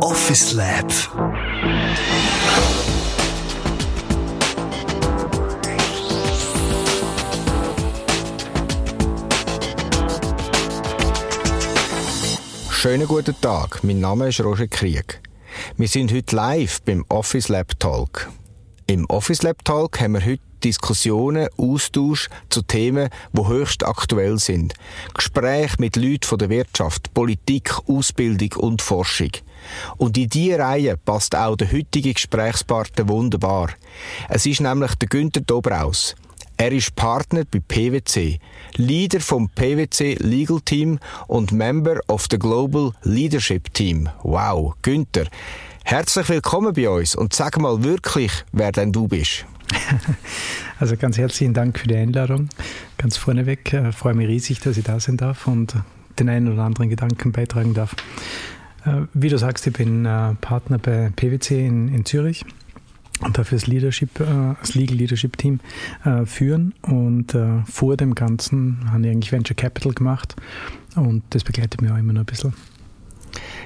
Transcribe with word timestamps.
Office 0.00 0.52
Lab. 0.52 0.92
Schönen 12.70 13.06
guten 13.06 13.38
Tag, 13.40 13.82
mein 13.82 14.00
Name 14.00 14.28
ist 14.28 14.40
Roger 14.40 14.66
Krieg. 14.66 15.20
Wir 15.76 15.88
sind 15.88 16.12
heute 16.12 16.36
live 16.36 16.80
beim 16.82 17.04
Office 17.08 17.48
Lab 17.48 17.78
Talk. 17.78 18.30
Im 18.90 19.06
Office 19.08 19.44
Lab 19.44 19.64
Talk 19.64 20.00
haben 20.00 20.14
wir 20.14 20.26
heute 20.26 20.42
Diskussionen, 20.64 21.46
Austausch 21.56 22.28
zu 22.48 22.60
Themen, 22.62 23.08
die 23.32 23.46
höchst 23.46 23.86
aktuell 23.86 24.36
sind. 24.40 24.74
Gespräche 25.14 25.76
mit 25.78 25.94
Leuten 25.94 26.24
von 26.26 26.40
der 26.40 26.48
Wirtschaft, 26.48 27.14
Politik, 27.14 27.72
Ausbildung 27.86 28.52
und 28.56 28.82
Forschung. 28.82 29.30
Und 29.96 30.18
in 30.18 30.28
diese 30.28 30.58
Reihe 30.58 30.96
passt 30.96 31.36
auch 31.36 31.54
der 31.54 31.70
heutige 31.70 32.14
Gesprächspartner 32.14 33.08
wunderbar. 33.08 33.68
Es 34.28 34.44
ist 34.44 34.60
nämlich 34.60 34.96
der 34.96 35.08
Günther 35.08 35.42
Dobraus. 35.42 36.16
Er 36.56 36.72
ist 36.72 36.96
Partner 36.96 37.44
bei 37.48 37.60
PwC, 37.60 38.40
Leader 38.74 39.20
vom 39.20 39.48
PwC 39.50 40.16
Legal 40.18 40.60
Team 40.62 40.98
und 41.28 41.52
Member 41.52 42.00
of 42.08 42.26
the 42.28 42.40
Global 42.40 42.92
Leadership 43.04 43.72
Team. 43.72 44.08
Wow, 44.24 44.74
Günther. 44.82 45.28
Herzlich 45.84 46.28
willkommen 46.28 46.72
bei 46.72 46.88
uns 46.88 47.14
und 47.14 47.32
sag 47.32 47.58
mal 47.58 47.82
wirklich, 47.82 48.44
wer 48.52 48.72
denn 48.72 48.92
du 48.92 49.08
bist. 49.08 49.46
Also 50.78 50.96
ganz 50.96 51.18
herzlichen 51.18 51.52
Dank 51.52 51.78
für 51.78 51.88
die 51.88 51.96
Einladung. 51.96 52.48
Ganz 52.96 53.18
vorneweg 53.18 53.70
äh, 53.74 53.92
freue 53.92 54.14
mich 54.14 54.28
riesig, 54.28 54.60
dass 54.60 54.78
ich 54.78 54.84
da 54.84 54.98
sein 54.98 55.18
darf 55.18 55.46
und 55.46 55.74
den 56.18 56.30
einen 56.30 56.50
oder 56.50 56.62
anderen 56.62 56.88
Gedanken 56.88 57.32
beitragen 57.32 57.74
darf. 57.74 57.94
Äh, 58.86 59.02
wie 59.12 59.28
du 59.28 59.36
sagst, 59.36 59.66
ich 59.66 59.74
bin 59.74 60.06
äh, 60.06 60.34
Partner 60.40 60.78
bei 60.78 61.12
PwC 61.14 61.66
in, 61.66 61.88
in 61.88 62.06
Zürich 62.06 62.46
und 63.22 63.36
dafür 63.36 63.58
das 63.58 63.66
Leadership, 63.66 64.20
äh, 64.20 64.54
das 64.58 64.74
Legal 64.74 64.96
Leadership 64.96 65.36
Team 65.36 65.60
äh, 66.04 66.24
führen. 66.24 66.72
Und 66.80 67.34
äh, 67.34 67.62
vor 67.66 67.98
dem 67.98 68.14
Ganzen 68.14 68.90
habe 68.90 69.04
ich 69.04 69.10
eigentlich 69.10 69.32
Venture 69.32 69.56
Capital 69.56 69.92
gemacht 69.92 70.34
und 70.96 71.22
das 71.30 71.44
begleitet 71.44 71.82
mich 71.82 71.90
auch 71.90 71.98
immer 71.98 72.14
noch 72.14 72.22
ein 72.22 72.26
bisschen. 72.26 72.54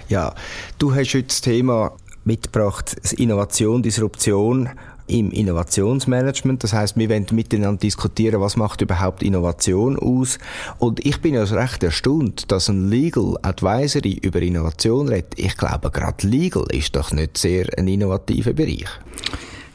Ja, 0.08 0.34
du 0.78 0.92
hast 0.92 1.14
heute 1.14 1.24
das 1.24 1.40
Thema 1.40 1.92
mitgebracht, 2.24 2.96
Innovation, 3.18 3.82
Disruption 3.82 4.68
im 5.06 5.30
Innovationsmanagement. 5.30 6.64
Das 6.64 6.72
heißt, 6.72 6.96
wir 6.96 7.10
wollen 7.10 7.26
miteinander 7.32 7.78
diskutieren, 7.78 8.40
was 8.40 8.56
macht 8.56 8.80
überhaupt 8.80 9.22
Innovation 9.22 9.98
aus. 9.98 10.38
Und 10.78 11.04
ich 11.04 11.20
bin 11.20 11.36
also 11.36 11.56
recht 11.56 11.82
erstaunt, 11.82 12.50
dass 12.50 12.68
ein 12.68 12.88
Legal 12.88 13.36
Advisory 13.42 14.18
über 14.22 14.40
Innovation 14.40 15.08
redet. 15.08 15.34
Ich 15.36 15.56
glaube, 15.56 15.90
gerade 15.90 16.26
Legal 16.26 16.64
ist 16.72 16.96
doch 16.96 17.12
nicht 17.12 17.36
sehr 17.36 17.66
ein 17.76 17.88
innovativer 17.88 18.54
Bereich. 18.54 18.88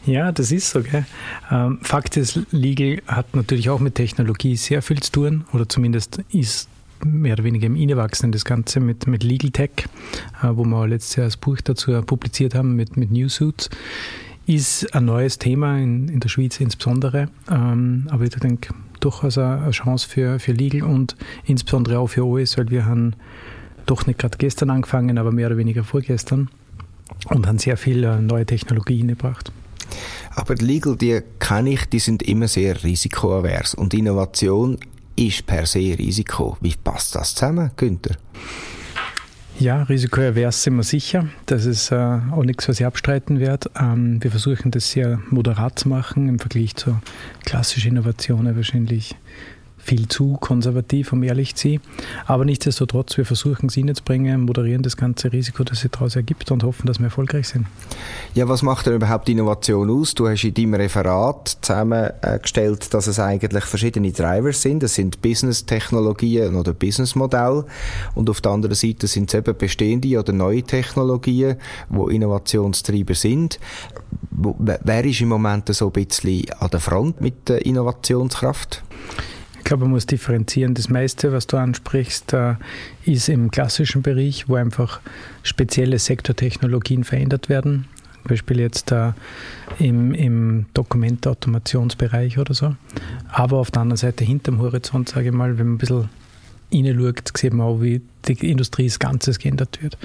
Ja, 0.05 0.31
das 0.31 0.52
ist 0.52 0.72
so. 0.72 0.81
Gell? 0.81 1.05
Ähm, 1.52 1.80
Fakt 1.83 2.17
ist, 2.17 2.39
Legal 2.52 3.02
hat 3.05 3.36
natürlich 3.36 3.70
auch 3.70 3.80
mit 3.80 3.95
Technologie 3.95 4.55
sehr 4.55 4.81
viel 4.81 5.02
zu 5.02 5.11
tun, 5.11 5.45
oder 5.53 5.70
zumindest 5.70 6.22
ist 6.31 6.70
mehr 7.05 7.33
oder 7.33 7.44
weniger 7.44 7.67
im 7.67 7.75
Innenwachsen 7.75 8.31
das 8.31 8.45
Ganze 8.45 8.80
mit, 8.80 9.08
mit 9.08 9.23
Legal 9.23 9.52
Tech, 9.52 9.72
äh, 10.42 10.47
wo 10.52 10.64
wir 10.64 10.88
letztes 10.88 11.16
Jahr 11.16 11.28
das 11.28 11.38
Buch 11.38 11.58
dazu 11.64 11.92
publiziert 12.02 12.55
haben 12.55 12.75
mit, 12.75 12.97
mit 12.97 13.11
New 13.11 13.30
Suits, 13.30 13.69
ist 14.45 14.95
ein 14.95 15.05
neues 15.05 15.38
Thema 15.38 15.77
in, 15.77 16.09
in 16.09 16.20
der 16.20 16.30
Schweiz 16.30 16.59
insbesondere. 16.59 17.30
Ähm, 17.50 18.08
aber 18.09 18.23
ich 18.23 18.31
denke, 18.31 18.73
durchaus 19.00 19.38
eine 19.38 19.72
Chance 19.72 20.08
für, 20.08 20.39
für 20.39 20.52
Legal 20.52 20.83
und 20.83 21.16
insbesondere 21.45 22.00
auch 22.00 22.08
für 22.08 22.25
OS, 22.25 22.58
weil 22.58 22.70
wir 22.70 22.86
haben 22.86 23.14
doch 23.86 24.05
nicht 24.08 24.20
gerade 24.20 24.38
gestern 24.38 24.70
angefangen, 24.70 25.17
aber 25.17 25.31
mehr 25.31 25.47
oder 25.47 25.58
weniger 25.58 25.83
vorgestern 25.83 26.50
und 27.27 27.47
haben 27.47 27.59
sehr 27.59 27.77
viel 27.77 28.03
äh, 28.03 28.22
neue 28.22 28.45
Technologien 28.45 29.08
gebracht. 29.08 29.52
Aber 30.36 30.55
die 30.55 30.66
Legal, 30.66 30.95
die 30.95 31.22
kenne 31.39 31.72
ich, 31.72 31.86
die 31.86 31.99
sind 31.99 32.23
immer 32.23 32.48
sehr 32.48 32.83
risikoavers 32.83 33.73
und 33.73 33.93
Innovation 33.93 34.77
ist 35.28 35.46
per 35.46 35.66
se 35.66 35.80
Risiko. 35.98 36.58
Wie 36.62 36.76
passt 36.76 37.16
das 37.16 37.36
zusammen, 37.36 37.72
Günther? 37.76 38.16
Ja, 39.60 39.84
risikoavers 39.84 40.64
sind 40.64 40.78
wir 40.78 40.84
sicher. 40.84 41.28
Das 41.46 41.66
ist 41.66 41.92
äh, 41.92 42.20
auch 42.32 42.46
nichts, 42.46 42.70
was 42.70 42.80
ich 42.80 42.86
abstreiten 42.86 43.40
werde. 43.42 43.70
Ähm, 43.78 44.24
wir 44.24 44.32
versuchen 44.32 44.72
das 44.72 44.92
sehr 44.92 45.20
moderat 45.30 45.78
zu 45.78 45.90
machen 45.90 46.30
im 46.30 46.40
Vergleich 46.40 46.78
zu 46.78 46.98
klassischen 47.44 47.92
Innovationen 47.92 48.56
wahrscheinlich 48.56 49.16
viel 49.89 50.08
zu 50.08 50.38
konservativ, 50.39 51.14
um 51.14 51.23
ehrlich 51.23 51.55
zu 51.55 51.70
sein. 51.70 51.82
Aber 52.27 52.45
nichtsdestotrotz, 52.45 53.17
wir 53.17 53.26
versuchen 53.26 53.70
es 53.70 53.73
hinzubringen, 53.73 54.42
moderieren 54.42 54.83
das 54.83 54.95
ganze 54.95 55.33
Risiko, 55.33 55.64
das 55.64 55.80
sich 55.80 55.89
daraus 55.89 56.16
ergibt 56.16 56.52
und 56.52 56.64
hoffen, 56.64 56.86
dass 56.86 57.00
wir 57.00 57.05
erfolgreich 57.05 57.48
sind. 57.48 57.66
Ja, 58.36 58.48
was 58.48 58.61
macht 58.61 58.86
denn 58.86 58.94
überhaupt 58.94 59.27
Innovation 59.30 59.89
aus? 59.89 60.14
Du 60.14 60.30
hast 60.30 60.44
in 60.44 60.54
deinem 60.54 60.76
Referat 60.76 61.58
zusammengestellt, 61.61 62.94
dass 62.94 63.08
es 63.08 63.20
eigentlich 63.20 63.64
verschiedene 63.64 64.11
Drivers 64.11 64.61
sind. 64.61 64.83
Das 64.83 64.94
sind 64.94 65.23
Business-Technologien 65.23 66.56
oder 66.56 66.73
Business-Modelle. 66.73 67.66
Und 68.14 68.30
auf 68.30 68.42
der 68.42 68.52
anderen 68.52 68.76
Seite 68.76 69.08
sind 69.08 69.33
es 69.33 69.39
eben 69.39 69.58
bestehende 69.58 70.20
oder 70.20 70.33
neue 70.33 70.61
Technologien, 70.61 71.56
wo 71.89 72.10
Innovationstreiber 72.10 73.16
sind. 73.16 73.60
Wer 74.30 75.04
ist 75.04 75.21
im 75.21 75.30
Moment 75.30 75.73
so 75.73 75.88
ein 75.88 75.92
bisschen 75.94 76.45
an 76.60 76.70
der 76.70 76.80
Front 76.80 77.21
mit 77.21 77.50
der 77.50 77.66
Innovationskraft? 77.66 78.83
Ich 79.59 79.65
glaube, 79.65 79.83
man 79.83 79.92
muss 79.92 80.08
differenzieren. 80.08 80.73
Das 80.73 80.89
meiste, 80.89 81.31
was 81.31 81.45
du 81.45 81.58
ansprichst, 81.58 82.33
äh, 82.33 82.55
ist 83.05 83.30
im 83.30 83.52
klassischen 83.52 84.02
Bereich, 84.02 84.49
wo 84.49 84.55
einfach 84.55 84.99
spezielle 85.43 85.99
Sektortechnologien 85.99 87.03
verändert 87.03 87.49
werden. 87.49 87.86
Zum 88.14 88.30
Beispiel 88.30 88.59
jetzt 88.59 88.92
äh, 88.92 89.11
im, 89.77 90.14
im 90.14 90.65
Dokumentautomationsbereich 90.73 92.37
oder 92.39 92.53
so. 92.53 92.75
Aber 93.31 93.58
auf 93.58 93.71
der 93.71 93.83
anderen 93.83 93.97
Seite, 93.97 94.23
hinterm 94.23 94.59
Horizont, 94.59 95.09
sage 95.09 95.27
ich 95.27 95.33
mal, 95.33 95.58
wenn 95.58 95.67
man 95.67 95.76
ein 95.76 95.77
bisschen 95.77 96.09
hineinschaut, 96.71 97.37
sieht 97.37 97.53
man 97.53 97.67
auch, 97.67 97.81
wie 97.81 98.02
die 98.27 98.49
Industrie 98.49 98.86
als 98.86 98.99
Ganzes 98.99 99.39
geändert 99.39 99.81
wird. 99.81 99.97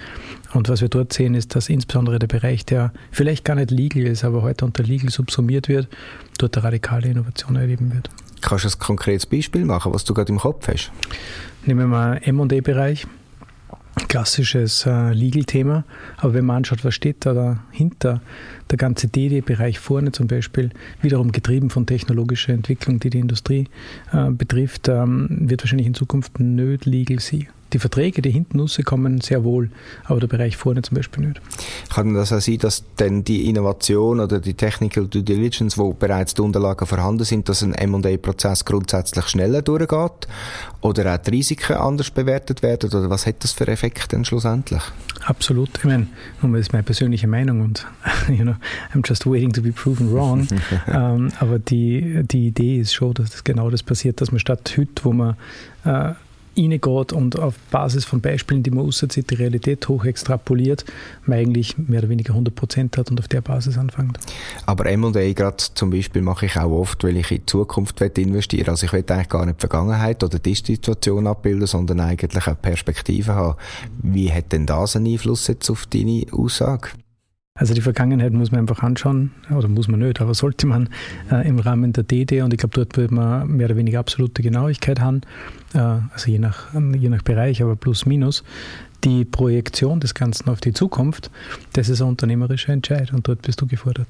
Und 0.55 0.69
was 0.69 0.81
wir 0.81 0.89
dort 0.89 1.13
sehen, 1.13 1.35
ist, 1.35 1.57
dass 1.57 1.69
insbesondere 1.69 2.21
der 2.21 2.29
Bereich, 2.29 2.65
der 2.65 2.93
vielleicht 3.11 3.45
gar 3.45 3.57
nicht 3.57 3.73
legal 3.73 4.05
ist, 4.05 4.25
aber 4.25 4.43
heute 4.43 4.65
unter 4.65 4.85
legal 4.85 5.11
subsumiert 5.11 5.69
wird, 5.69 5.89
dort 6.39 6.57
eine 6.57 6.65
radikale 6.65 7.09
Innovation 7.09 7.57
erleben 7.57 7.93
wird. 7.93 8.09
Kannst 8.41 8.65
du 8.65 8.69
ein 8.69 8.79
konkretes 8.79 9.27
Beispiel 9.27 9.65
machen, 9.65 9.93
was 9.93 10.05
du 10.05 10.15
gerade 10.15 10.33
im 10.33 10.39
Kopf 10.39 10.69
hast? 10.69 10.93
Nehmen 11.67 11.81
wir 11.81 11.87
mal 11.89 12.21
M&A-Bereich. 12.23 13.07
Klassisches 14.09 14.87
äh, 14.87 15.13
Legal-Thema, 15.13 15.85
aber 16.17 16.35
wenn 16.35 16.45
man 16.45 16.57
anschaut, 16.57 16.85
was 16.85 16.95
steht 16.95 17.25
da 17.27 17.33
dahinter, 17.33 18.21
der 18.71 18.77
ganze 18.77 19.07
DD-Bereich 19.07 19.79
vorne 19.79 20.11
zum 20.11 20.27
Beispiel, 20.27 20.71
wiederum 21.01 21.31
getrieben 21.31 21.71
von 21.71 21.87
technologischer 21.87 22.53
Entwicklung, 22.53 22.99
die 22.99 23.11
die 23.11 23.21
Industrie 23.21 23.69
äh, 24.13 24.31
betrifft, 24.31 24.89
ähm, 24.89 25.29
wird 25.31 25.63
wahrscheinlich 25.63 25.87
in 25.87 25.95
Zukunft 25.95 26.41
nicht 26.41 26.87
legal 26.87 27.21
sein. 27.21 27.49
Die 27.75 27.81
Verträge, 27.81 28.23
die 28.23 28.31
hinten 28.31 28.61
rauskommen, 28.61 29.21
sehr 29.21 29.43
wohl, 29.43 29.69
aber 30.05 30.21
der 30.21 30.29
Bereich 30.29 30.57
vorne 30.57 30.83
zum 30.83 30.95
Beispiel 30.95 31.27
nicht. 31.27 31.41
Kann 31.93 32.15
das 32.15 32.33
auch 32.33 32.41
sein, 32.41 32.59
dass 32.59 32.85
denn 33.01 33.25
die 33.25 33.49
Innovation 33.49 34.21
oder 34.21 34.39
die 34.39 34.55
Technical 34.55 35.09
Due 35.09 35.25
Diligence, 35.25 35.77
wo 35.77 35.93
bereits 35.93 36.35
die 36.35 36.43
Unterlagen 36.43 36.87
vorhanden 36.87 37.25
sind, 37.25 37.49
dass 37.49 37.63
ein 37.63 37.75
M&A-Prozess 37.75 38.65
grundsätzlich 38.65 39.27
schneller 39.27 39.61
durchgeht? 39.61 40.29
Oder 40.83 41.15
auch 41.15 41.19
die 41.19 41.31
Risiken 41.31 41.75
anders 41.75 42.13
bewertet 42.13 42.63
werden? 42.63 42.91
Oder 42.91 43.11
was 43.11 43.27
hat 43.27 43.43
das 43.43 43.51
für 43.51 43.67
Effekte 43.67 44.09
denn 44.09 44.25
schlussendlich? 44.25 44.83
Absolut. 45.25 45.71
Ich 45.79 45.85
meine, 45.85 46.07
das 46.43 46.61
ist 46.61 46.73
meine 46.73 46.85
persönliche 46.85 47.27
Meinung 47.27 47.61
und 47.61 47.87
you 48.29 48.45
know, 48.45 48.55
I'm 48.95 49.03
just 49.05 49.27
waiting 49.27 49.53
to 49.53 49.61
be 49.61 49.73
proven 49.73 50.13
wrong. 50.13 50.47
ähm, 50.87 51.33
aber 51.41 51.59
die, 51.59 52.23
die 52.23 52.47
Idee 52.47 52.79
ist 52.79 52.95
schon, 52.95 53.15
dass 53.15 53.31
das 53.31 53.43
genau 53.43 53.69
das 53.69 53.83
passiert, 53.83 54.21
dass 54.21 54.31
man 54.31 54.39
statt 54.39 54.73
heute, 54.77 55.05
wo 55.05 55.13
man 55.13 55.37
äh, 55.85 56.13
reingeht 56.57 57.13
und 57.13 57.39
auf 57.39 57.55
Basis 57.71 58.05
von 58.05 58.21
Beispielen, 58.21 58.63
die 58.63 58.71
man 58.71 58.87
aussieht, 58.87 59.31
die 59.31 59.35
Realität 59.35 59.87
hoch 59.89 60.05
extrapoliert, 60.05 60.85
man 61.27 61.39
eigentlich 61.39 61.77
mehr 61.79 62.01
oder 62.01 62.09
weniger 62.09 62.33
100 62.33 62.55
Prozent 62.55 62.97
hat 62.97 63.11
und 63.11 63.21
auf 63.21 63.29
der 63.29 63.41
Basis 63.41 63.79
anfängt. 63.79 64.19
Aber 64.67 64.87
M&A 64.87 65.33
gerade 65.33 65.57
zum 65.75 65.91
Beispiel 65.91 66.23
mache 66.23 66.47
ich 66.47 66.57
auch 66.57 66.71
oft, 66.71 67.05
weil 67.05 67.17
ich 67.17 67.31
in 67.31 67.39
die 67.39 67.47
Zukunft 67.47 68.01
investieren 68.01 68.71
Also 68.71 68.87
ich 68.87 68.93
will 68.93 69.05
eigentlich 69.09 69.29
gar 69.29 69.47
nicht 69.47 69.59
die 69.59 69.61
Vergangenheit 69.61 70.23
oder 70.23 70.39
die 70.39 70.55
Situation 70.55 71.27
abbilden, 71.27 71.67
sondern 71.67 72.01
eigentlich 72.01 72.47
eine 72.47 72.57
Perspektive 72.57 73.35
haben. 73.35 73.59
Wie 74.03 74.33
hat 74.33 74.53
denn 74.53 74.67
das 74.67 74.97
einen 74.97 75.07
Einfluss 75.07 75.47
jetzt 75.47 75.71
auf 75.71 75.87
deine 75.87 76.27
Aussage? 76.33 76.91
Also 77.57 77.73
die 77.73 77.83
Vergangenheit 77.83 78.33
muss 78.33 78.51
man 78.51 78.63
einfach 78.63 78.83
anschauen, 78.83 79.31
oder 79.49 79.69
muss 79.69 79.87
man 79.87 80.01
nicht, 80.01 80.21
aber 80.21 80.35
sollte 80.35 80.67
man 80.67 80.89
äh, 81.31 81.47
im 81.47 81.61
Rahmen 81.61 81.93
der 81.93 82.03
DD 82.03 82.43
und 82.43 82.53
ich 82.53 82.59
glaube, 82.59 82.75
dort 82.75 82.97
wird 82.97 83.13
man 83.13 83.47
mehr 83.47 83.67
oder 83.67 83.77
weniger 83.77 84.01
absolute 84.01 84.43
Genauigkeit 84.43 84.99
haben, 84.99 85.21
äh, 85.73 85.79
also 85.79 86.33
je 86.33 86.41
nach, 86.41 86.75
je 86.75 87.09
nach 87.09 87.23
Bereich, 87.23 87.63
aber 87.63 87.77
plus 87.77 88.07
minus. 88.07 88.43
Die 89.05 89.25
Projektion 89.25 90.01
des 90.01 90.15
Ganzen 90.15 90.49
auf 90.49 90.61
die 90.61 90.73
Zukunft, 90.73 91.31
das 91.75 91.89
ist 91.89 92.03
ein 92.03 92.09
unternehmerischer 92.09 92.73
Entscheid 92.73 93.13
und 93.13 93.29
dort 93.29 93.43
bist 93.43 93.61
du 93.61 93.69
gefordert. 93.69 94.09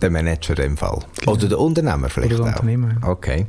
Der 0.00 0.10
Manager 0.10 0.50
in 0.50 0.62
dem 0.62 0.76
Fall. 0.76 1.00
Genau. 1.20 1.32
Oder 1.32 1.48
der 1.48 1.58
Unternehmer 1.58 2.08
vielleicht 2.08 2.32
Oder 2.32 2.44
der 2.44 2.52
auch. 2.54 2.60
Unternehmer, 2.60 2.96
ja. 3.02 3.08
Okay. 3.08 3.46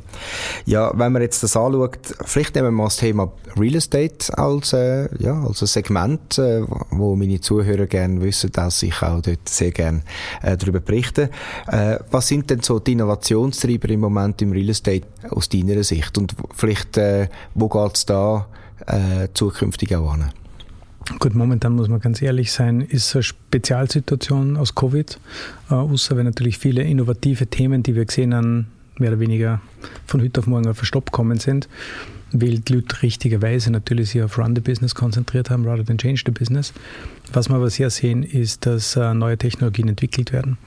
Ja, 0.66 0.92
wenn 0.94 1.12
man 1.12 1.22
jetzt 1.22 1.42
das 1.42 1.56
anschaut, 1.56 1.98
vielleicht 2.24 2.54
nehmen 2.54 2.68
wir 2.68 2.72
mal 2.72 2.84
das 2.84 2.96
Thema 2.96 3.32
Real 3.58 3.74
Estate 3.76 4.36
als, 4.36 4.72
äh, 4.72 5.08
ja, 5.18 5.42
als 5.42 5.62
ein 5.62 5.66
Segment, 5.66 6.38
äh, 6.38 6.62
wo 6.90 7.16
meine 7.16 7.40
Zuhörer 7.40 7.86
gerne 7.86 8.20
wissen, 8.20 8.52
dass 8.52 8.82
ich 8.82 9.02
auch 9.02 9.22
dort 9.22 9.48
sehr 9.48 9.70
gerne 9.70 10.02
äh, 10.42 10.56
darüber 10.56 10.80
berichte. 10.80 11.30
Äh, 11.68 11.98
was 12.10 12.28
sind 12.28 12.50
denn 12.50 12.60
so 12.60 12.78
die 12.78 12.92
Innovationstreiber 12.92 13.88
im 13.88 14.00
Moment 14.00 14.42
im 14.42 14.52
Real 14.52 14.68
Estate 14.68 15.06
aus 15.30 15.48
deiner 15.48 15.82
Sicht? 15.82 16.18
Und 16.18 16.34
vielleicht, 16.54 16.96
äh, 16.98 17.28
wo 17.54 17.68
geht 17.68 17.96
es 17.96 18.06
da 18.06 18.46
äh, 18.86 19.28
zukünftig 19.32 19.94
auch 19.96 20.12
an? 20.12 20.32
Gut, 21.18 21.34
momentan 21.34 21.74
muss 21.74 21.88
man 21.88 22.00
ganz 22.00 22.20
ehrlich 22.22 22.52
sein, 22.52 22.80
ist 22.80 23.14
eine 23.14 23.22
Spezialsituation 23.22 24.56
aus 24.56 24.74
Covid, 24.74 25.18
äh, 25.70 25.74
außer 25.74 26.16
wenn 26.16 26.26
natürlich 26.26 26.58
viele 26.58 26.82
innovative 26.82 27.46
Themen, 27.46 27.82
die 27.82 27.94
wir 27.94 28.04
gesehen 28.04 28.34
haben, 28.34 28.66
mehr 28.98 29.10
oder 29.10 29.20
weniger 29.20 29.60
von 30.06 30.22
heute 30.22 30.40
auf 30.40 30.46
morgen 30.46 30.68
auf 30.68 30.78
den 30.78 30.84
Stopp 30.84 31.12
kommen 31.12 31.38
sind, 31.38 31.68
weil 32.32 32.58
die 32.58 32.74
Leute 32.74 33.02
richtigerweise 33.02 33.70
natürlich 33.70 34.10
sich 34.10 34.22
auf 34.22 34.38
Run 34.38 34.54
the 34.54 34.60
Business 34.60 34.94
konzentriert 34.94 35.50
haben, 35.50 35.66
rather 35.66 35.84
than 35.84 35.98
Change 35.98 36.22
the 36.26 36.32
Business. 36.32 36.72
Was 37.32 37.48
wir 37.48 37.56
aber 37.56 37.70
sehr 37.70 37.90
sehen, 37.90 38.22
ist, 38.22 38.66
dass 38.66 38.96
äh, 38.96 39.14
neue 39.14 39.38
Technologien 39.38 39.88
entwickelt 39.88 40.32
werden. 40.32 40.58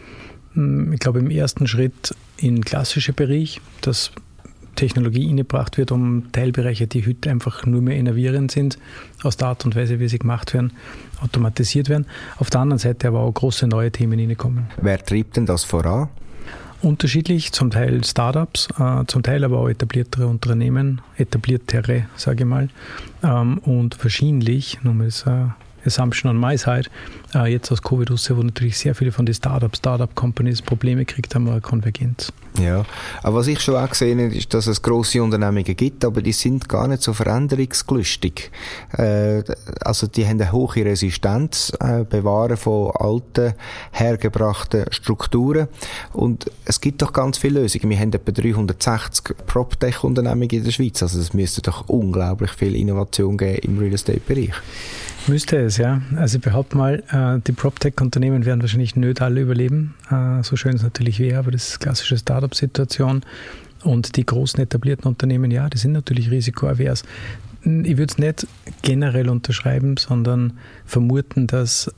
Hm, 0.54 0.94
ich 0.94 1.00
glaube, 1.00 1.20
im 1.20 1.32
ersten 1.32 1.68
Schritt 1.68 2.16
in 2.38 2.64
klassische 2.64 3.14
Bereich, 3.14 3.62
dass 3.82 4.12
Technologie 4.76 5.30
innebracht 5.30 5.78
wird, 5.78 5.92
um 5.92 6.32
Teilbereiche, 6.32 6.88
die 6.88 7.06
heute 7.06 7.30
einfach 7.30 7.66
nur 7.66 7.82
mehr 7.82 7.98
innovierend 7.98 8.52
sind, 8.52 8.78
aus 9.24 9.38
der 9.38 9.50
Art 9.50 9.66
und 9.66 9.76
Weise, 9.76 10.00
wie 10.00 10.08
sie 10.08 10.20
gemacht 10.20 10.54
werden, 10.54 10.72
automatisiert 11.22 11.90
werden. 11.90 12.06
Auf 12.38 12.50
der 12.50 12.62
anderen 12.62 12.80
Seite 12.80 13.08
aber 13.08 13.20
auch 13.20 13.32
große 13.32 13.68
neue 13.68 13.92
Themen 13.92 14.20
hineinkommen. 14.20 14.68
Wer 14.82 15.04
treibt 15.04 15.38
denn 15.38 15.46
das 15.46 15.64
voran? 15.64 16.10
Unterschiedlich, 16.82 17.52
zum 17.52 17.72
Teil 17.72 18.04
Startups, 18.04 18.68
äh, 18.78 19.06
zum 19.08 19.24
Teil 19.24 19.44
aber 19.44 19.60
auch 19.60 19.70
etabliertere 19.70 20.28
Unternehmen, 20.28 21.02
etabliertere, 21.18 22.06
sage 22.16 22.44
ich 22.44 22.50
mal, 22.50 22.70
ähm, 23.24 23.58
und 23.60 23.98
wahrscheinlich, 24.04 24.80
nur 24.84 24.94
mal 24.94 25.08
äh, 25.08 25.65
Assumption 25.86 26.30
on 26.30 26.40
my 26.40 26.58
side, 26.58 26.90
äh, 27.34 27.52
jetzt 27.52 27.72
aus 27.72 27.82
Covid 27.82 28.12
raus, 28.12 28.30
wo 28.30 28.42
natürlich 28.42 28.78
sehr 28.78 28.96
viele 28.96 29.12
von 29.12 29.26
den 29.26 29.36
Startups, 29.36 29.80
Startup-Companies 29.80 30.62
Probleme 30.62 31.06
gekriegt 31.06 31.36
haben, 31.36 31.48
eine 31.50 31.62
Konvergenz. 31.62 32.32
Ja, 32.60 32.86
aber 33.22 33.38
was 33.38 33.48
ich 33.48 33.60
schon 33.60 33.76
auch 33.76 33.90
gesehen 33.90 34.20
habe, 34.20 34.34
ist, 34.34 34.54
dass 34.54 34.68
es 34.68 34.82
grosse 34.82 35.22
Unternehmungen 35.22 35.76
gibt, 35.76 36.06
aber 36.06 36.22
die 36.22 36.32
sind 36.32 36.70
gar 36.70 36.88
nicht 36.88 37.02
so 37.02 37.12
veränderungsgelüstig. 37.14 38.52
Äh, 38.98 39.44
also 39.82 40.08
die 40.08 40.26
haben 40.26 40.40
eine 40.42 40.52
hohe 40.52 40.86
Resistenz, 40.86 41.74
äh, 41.80 42.06
bewahren 42.06 42.56
von 42.56 42.92
alten, 42.92 43.54
hergebrachten 43.92 44.86
Strukturen 44.92 45.68
und 46.14 46.50
es 46.64 46.80
gibt 46.80 47.02
doch 47.02 47.12
ganz 47.12 47.38
viele 47.38 47.62
Lösungen. 47.62 47.90
Wir 47.90 48.00
haben 48.00 48.14
etwa 48.14 48.32
360 48.32 49.36
PropTech-Unternehmungen 49.46 50.50
in 50.50 50.64
der 50.64 50.72
Schweiz, 50.72 51.04
also 51.04 51.20
es 51.20 51.34
müsste 51.34 51.62
doch 51.62 51.90
unglaublich 51.90 52.52
viel 52.52 52.76
Innovation 52.76 53.38
geben 53.38 53.60
im 53.64 53.80
Real 53.80 53.94
Estate-Bereich. 53.94 54.54
Müsste 55.28 55.58
es, 55.58 55.78
ja. 55.78 56.02
Also 56.18 56.38
ich 56.38 56.44
behaupte 56.44 56.78
mal, 56.78 57.04
äh, 57.10 57.42
die 57.48 57.52
PropTech-Unternehmen 57.52 58.46
werden 58.46 58.62
wahrscheinlich 58.62 58.96
nicht 58.96 59.22
alle 59.22 59.42
überleben, 59.42 59.96
äh, 60.12 60.44
so 60.44 60.56
schön 60.56 60.76
es 60.76 60.84
natürlich 60.84 61.20
wäre, 61.20 61.40
aber 61.40 61.50
das 61.50 61.70
ist 61.70 61.80
klassische 61.80 62.18
Startup-Situation. 62.18 63.24
Und 63.84 64.18
die 64.18 64.26
großen 64.26 64.60
etablierten 64.60 65.08
Unternehmen, 65.08 65.50
ja, 65.50 65.68
die 65.70 65.80
sind 65.80 65.94
natürlich 65.94 66.30
risikoavers. 66.30 67.04
Ich 67.64 67.98
würde 67.98 68.12
es 68.12 68.18
nicht 68.20 68.48
generell 68.84 69.30
unterschreiben, 69.30 69.98
sondern 69.98 70.54
vermuten, 70.86 71.48
dass 71.48 71.92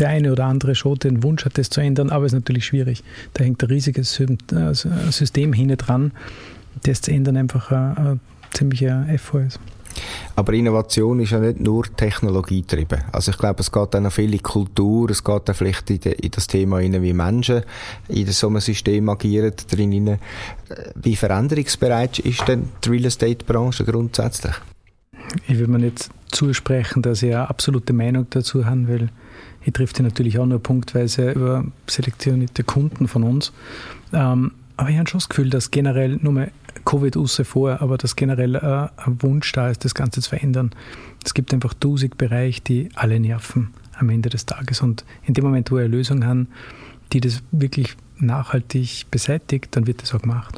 der 0.00 0.08
eine 0.08 0.32
oder 0.32 0.46
andere 0.46 0.74
schon 0.74 0.98
den 0.98 1.22
Wunsch 1.22 1.44
hat, 1.44 1.56
das 1.56 1.70
zu 1.70 1.80
ändern, 1.80 2.10
aber 2.10 2.26
es 2.26 2.32
ist 2.32 2.38
natürlich 2.38 2.66
schwierig. 2.66 3.04
Da 3.34 3.44
hängt 3.44 3.62
ein 3.62 3.68
riesiges 3.68 4.18
äh, 4.20 4.74
System 5.10 5.52
hinten 5.52 5.76
dran, 5.76 6.12
das 6.82 7.00
zu 7.00 7.12
ändern 7.12 7.36
einfach 7.36 7.70
ein, 7.70 7.96
ein 7.96 8.20
ziemlicher 8.52 9.08
Effort 9.08 9.46
ist. 9.46 9.60
Aber 10.36 10.52
Innovation 10.52 11.20
ist 11.20 11.30
ja 11.30 11.40
nicht 11.40 11.60
nur 11.60 11.84
technologietrieben. 11.96 13.04
Also 13.12 13.30
ich 13.30 13.38
glaube, 13.38 13.60
es 13.60 13.72
geht 13.72 13.94
auch 13.94 14.00
noch 14.00 14.12
viel 14.12 14.32
in 14.32 14.42
Kultur, 14.42 15.10
es 15.10 15.24
geht 15.24 15.50
auch 15.50 15.54
vielleicht 15.54 15.90
in, 15.90 16.00
de, 16.00 16.12
in 16.12 16.30
das 16.30 16.46
Thema 16.46 16.76
rein, 16.76 17.02
wie 17.02 17.12
Menschen 17.12 17.62
in 18.08 18.26
so 18.28 18.48
einem 18.48 18.60
System 18.60 19.08
agieren 19.08 19.52
drin. 19.70 20.18
Wie 20.94 21.16
veränderungsbereit 21.16 22.18
ist 22.20 22.46
denn 22.46 22.68
die 22.84 22.88
Real 22.90 23.06
Estate 23.06 23.44
Branche 23.44 23.84
grundsätzlich? 23.84 24.54
Ich 25.46 25.58
würde 25.58 25.72
mir 25.72 25.78
nicht 25.78 26.08
zusprechen, 26.30 27.02
dass 27.02 27.22
ich 27.22 27.34
eine 27.34 27.48
absolute 27.48 27.92
Meinung 27.92 28.26
dazu 28.30 28.64
habe, 28.64 28.88
weil 28.88 29.08
ich 29.64 29.72
trifft 29.72 30.00
natürlich 30.00 30.38
auch 30.38 30.46
nur 30.46 30.62
punktweise 30.62 31.32
über 31.32 31.64
selektionierte 31.86 32.64
Kunden 32.64 33.08
von 33.08 33.24
uns. 33.24 33.52
Ähm, 34.12 34.52
aber 34.78 34.90
ich 34.90 34.96
habe 34.96 35.08
schon 35.08 35.18
das 35.18 35.28
Gefühl, 35.28 35.50
dass 35.50 35.70
generell 35.70 36.18
nur 36.22 36.32
mal 36.32 36.52
Covid 36.84 37.16
außer 37.16 37.44
vor, 37.44 37.82
aber 37.82 37.98
dass 37.98 38.14
generell 38.14 38.54
äh, 38.54 38.60
ein 38.96 39.22
Wunsch 39.22 39.50
da 39.52 39.68
ist, 39.68 39.84
das 39.84 39.94
Ganze 39.94 40.22
zu 40.22 40.30
verändern. 40.30 40.70
Es 41.24 41.34
gibt 41.34 41.52
einfach 41.52 41.74
tausend 41.74 42.16
Bereiche, 42.16 42.60
die 42.62 42.88
alle 42.94 43.18
nerven 43.18 43.74
am 43.98 44.08
Ende 44.08 44.28
des 44.28 44.46
Tages. 44.46 44.80
Und 44.80 45.04
in 45.24 45.34
dem 45.34 45.44
Moment, 45.44 45.70
wo 45.70 45.76
wir 45.76 45.84
eine 45.84 45.94
Lösung 45.94 46.24
haben, 46.24 46.46
die 47.12 47.20
das 47.20 47.42
wirklich 47.50 47.96
nachhaltig 48.18 49.06
beseitigt, 49.10 49.74
dann 49.74 49.88
wird 49.88 50.00
das 50.02 50.14
auch 50.14 50.22
gemacht. 50.22 50.54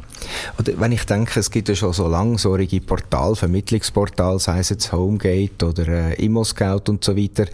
Oder 0.59 0.79
wenn 0.79 0.91
ich 0.91 1.05
denke, 1.05 1.39
es 1.39 1.49
gibt 1.49 1.69
ja 1.69 1.75
schon 1.75 1.93
so 1.93 2.07
lange 2.07 2.37
solche 2.37 2.79
Portal, 2.79 3.35
Vermittlungsportal, 3.35 4.39
sei 4.39 4.59
es 4.59 4.69
jetzt 4.69 4.91
Homegate 4.91 5.65
oder 5.65 5.87
äh, 5.87 6.23
ImmoScout 6.23 6.89
und 6.89 7.03
so 7.03 7.17
weiter, 7.17 7.47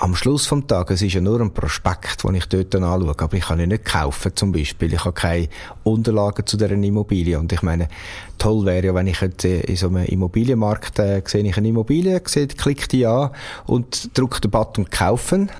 am 0.00 0.14
Schluss 0.14 0.46
vom 0.46 0.64
Tag, 0.64 0.92
es 0.92 1.02
ist 1.02 1.14
ja 1.14 1.20
nur 1.20 1.40
ein 1.40 1.52
Prospekt, 1.52 2.22
den 2.22 2.36
ich 2.36 2.46
dort 2.46 2.72
anschaue, 2.72 3.14
aber 3.18 3.36
ich 3.36 3.44
kann 3.44 3.58
ihn 3.58 3.70
nicht 3.70 3.84
kaufen 3.84 4.30
zum 4.36 4.52
Beispiel. 4.52 4.92
Ich 4.94 5.04
habe 5.04 5.12
keine 5.12 5.48
Unterlagen 5.82 6.46
zu 6.46 6.56
dieser 6.56 6.70
Immobilie 6.70 7.36
und 7.36 7.52
ich 7.52 7.62
meine, 7.62 7.88
toll 8.38 8.64
wäre 8.64 8.86
ja, 8.86 8.94
wenn 8.94 9.08
ich 9.08 9.20
jetzt 9.20 9.44
äh, 9.44 9.60
in 9.62 9.74
so 9.74 9.88
einem 9.88 10.04
Immobilienmarkt 10.04 11.00
äh, 11.00 11.20
sehe 11.26 11.42
ich 11.42 11.56
eine 11.56 11.68
Immobilie, 11.68 12.22
sehe, 12.26 12.46
klicke 12.46 12.86
die 12.86 13.06
an 13.06 13.30
und 13.66 14.16
drücke 14.16 14.40
den 14.40 14.52
Button 14.52 14.88
kaufen 14.88 15.50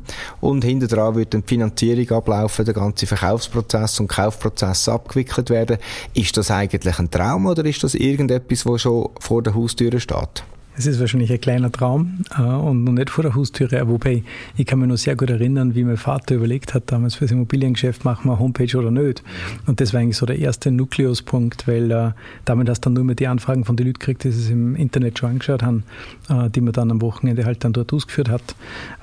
und 0.40 0.62
hinter 0.64 0.86
dran 0.86 1.16
wird 1.16 1.34
dann 1.34 1.42
die 1.42 1.48
Finanzierung 1.48 2.18
ablaufen, 2.18 2.64
der 2.64 2.74
ganze 2.74 3.08
Verkaufsprozess 3.08 3.98
und 3.98 4.06
Kaufprozess 4.06 4.88
abgewickelt 4.88 5.50
werden. 5.50 5.78
Ist 6.14 6.36
das 6.36 6.52
eigentlich 6.52 6.96
ein 7.00 7.10
Traum 7.10 7.46
oder 7.46 7.64
ist 7.64 7.82
das 7.82 7.96
irgendetwas, 7.96 8.64
wo 8.66 8.78
schon 8.78 9.08
vor 9.18 9.42
der 9.42 9.56
Haustür 9.56 9.98
steht? 9.98 10.44
Es 10.78 10.86
ist 10.86 11.00
wahrscheinlich 11.00 11.32
ein 11.32 11.40
kleiner 11.40 11.72
Traum 11.72 12.20
äh, 12.38 12.40
und 12.40 12.84
noch 12.84 12.92
nicht 12.92 13.10
vor 13.10 13.22
der 13.22 13.34
Haustüre, 13.34 13.88
wobei 13.88 14.22
ich 14.56 14.64
kann 14.64 14.78
mich 14.78 14.88
noch 14.88 14.96
sehr 14.96 15.16
gut 15.16 15.28
erinnern, 15.28 15.74
wie 15.74 15.82
mein 15.82 15.96
Vater 15.96 16.36
überlegt 16.36 16.72
hat 16.72 16.84
damals 16.92 17.16
für 17.16 17.24
das 17.24 17.32
Immobiliengeschäft, 17.32 18.04
machen 18.04 18.26
wir 18.26 18.34
eine 18.34 18.38
Homepage 18.38 18.78
oder 18.78 18.92
nicht. 18.92 19.24
Und 19.66 19.80
das 19.80 19.92
war 19.92 20.00
eigentlich 20.00 20.16
so 20.16 20.24
der 20.24 20.38
erste 20.38 20.70
Nukleuspunkt, 20.70 21.66
weil 21.66 21.90
äh, 21.90 22.12
damit 22.44 22.68
hast 22.68 22.82
du 22.82 22.90
dann 22.90 22.92
nur 22.92 23.02
mehr 23.02 23.16
die 23.16 23.26
Anfragen 23.26 23.64
von 23.64 23.76
den 23.76 23.88
Leuten 23.88 23.98
gekriegt, 23.98 24.22
die 24.22 24.28
es 24.28 24.50
im 24.50 24.76
Internet 24.76 25.18
schon 25.18 25.30
angeschaut 25.30 25.64
haben, 25.64 25.82
äh, 26.30 26.48
die 26.48 26.60
man 26.60 26.72
dann 26.72 26.92
am 26.92 27.02
Wochenende 27.02 27.44
halt 27.44 27.64
dann 27.64 27.72
dort 27.72 27.92
ausgeführt 27.92 28.28
hat. 28.28 28.54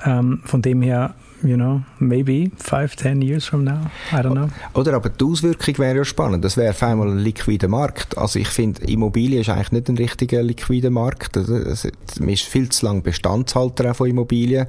Ähm, 0.05 0.39
von 0.45 0.61
dem 0.61 0.81
her 0.81 1.13
you 1.45 1.55
know, 1.55 1.81
maybe 1.99 2.51
five, 2.57 2.95
ten 2.95 3.21
years 3.21 3.45
from 3.45 3.63
now. 3.63 3.89
I 4.11 4.17
don't 4.17 4.33
know. 4.33 4.49
Oder 4.73 4.93
aber 4.93 5.09
die 5.09 5.23
Auswirkung 5.23 5.77
wäre 5.77 5.97
ja 5.97 6.05
spannend. 6.05 6.43
Das 6.43 6.57
wäre 6.57 6.71
auf 6.71 6.83
einmal 6.83 7.09
ein 7.09 7.19
liquider 7.19 7.67
Markt. 7.67 8.17
Also 8.17 8.39
ich 8.39 8.47
finde, 8.47 8.83
Immobilie 8.83 9.41
ist 9.41 9.49
eigentlich 9.49 9.71
nicht 9.71 9.89
ein 9.89 9.97
richtiger 9.97 10.41
liquider 10.43 10.89
Markt. 10.89 11.37
Es 11.37 11.85
ist 11.85 12.43
viel 12.43 12.69
zu 12.69 12.85
lang 12.85 13.03
Bestandshalter 13.03 13.91
auch 13.91 13.95
von 13.95 14.09
Immobilien. 14.09 14.67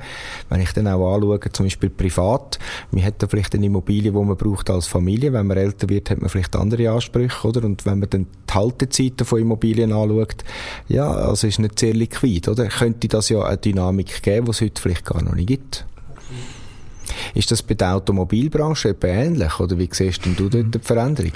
Wenn 0.48 0.60
ich 0.60 0.72
dann 0.72 0.88
auch 0.88 1.14
anschaue, 1.14 1.40
zum 1.52 1.66
Beispiel 1.66 1.90
privat, 1.90 2.58
man 2.90 3.04
hat 3.04 3.22
da 3.22 3.26
vielleicht 3.26 3.54
eine 3.54 3.66
Immobilie, 3.66 4.12
die 4.12 4.18
man 4.18 4.36
braucht 4.36 4.70
als 4.70 4.86
Familie. 4.86 5.32
Wenn 5.32 5.46
man 5.46 5.56
älter 5.56 5.88
wird, 5.88 6.10
hat 6.10 6.20
man 6.20 6.28
vielleicht 6.28 6.54
andere 6.56 6.90
Ansprüche, 6.90 7.48
oder? 7.48 7.64
Und 7.64 7.86
wenn 7.86 7.98
man 7.98 8.10
dann 8.10 8.26
die 8.48 8.54
Haltezeiten 8.54 9.26
von 9.26 9.40
Immobilien 9.40 9.92
anschaut, 9.92 10.44
ja, 10.88 11.10
also 11.10 11.46
ist 11.46 11.58
nicht 11.58 11.78
sehr 11.78 11.94
liquid, 11.94 12.50
oder? 12.50 12.66
Könnte 12.68 13.08
das 13.08 13.28
ja 13.28 13.42
eine 13.42 13.56
Dynamik 13.56 14.22
geben, 14.22 14.46
die 14.46 14.50
es 14.50 14.60
heute 14.60 14.80
vielleicht 14.80 15.04
gar 15.04 15.22
noch 15.22 15.34
nicht 15.34 15.48
gibt. 15.48 15.86
Ist 17.34 17.50
das 17.50 17.62
bei 17.62 17.74
der 17.74 17.94
Automobilbranche 17.96 18.90
etwa 18.90 19.06
ähnlich 19.08 19.60
oder 19.60 19.78
wie 19.78 19.88
siehst 19.90 20.24
du 20.24 20.48
dort 20.48 20.74
die 20.74 20.78
Veränderung? 20.78 21.32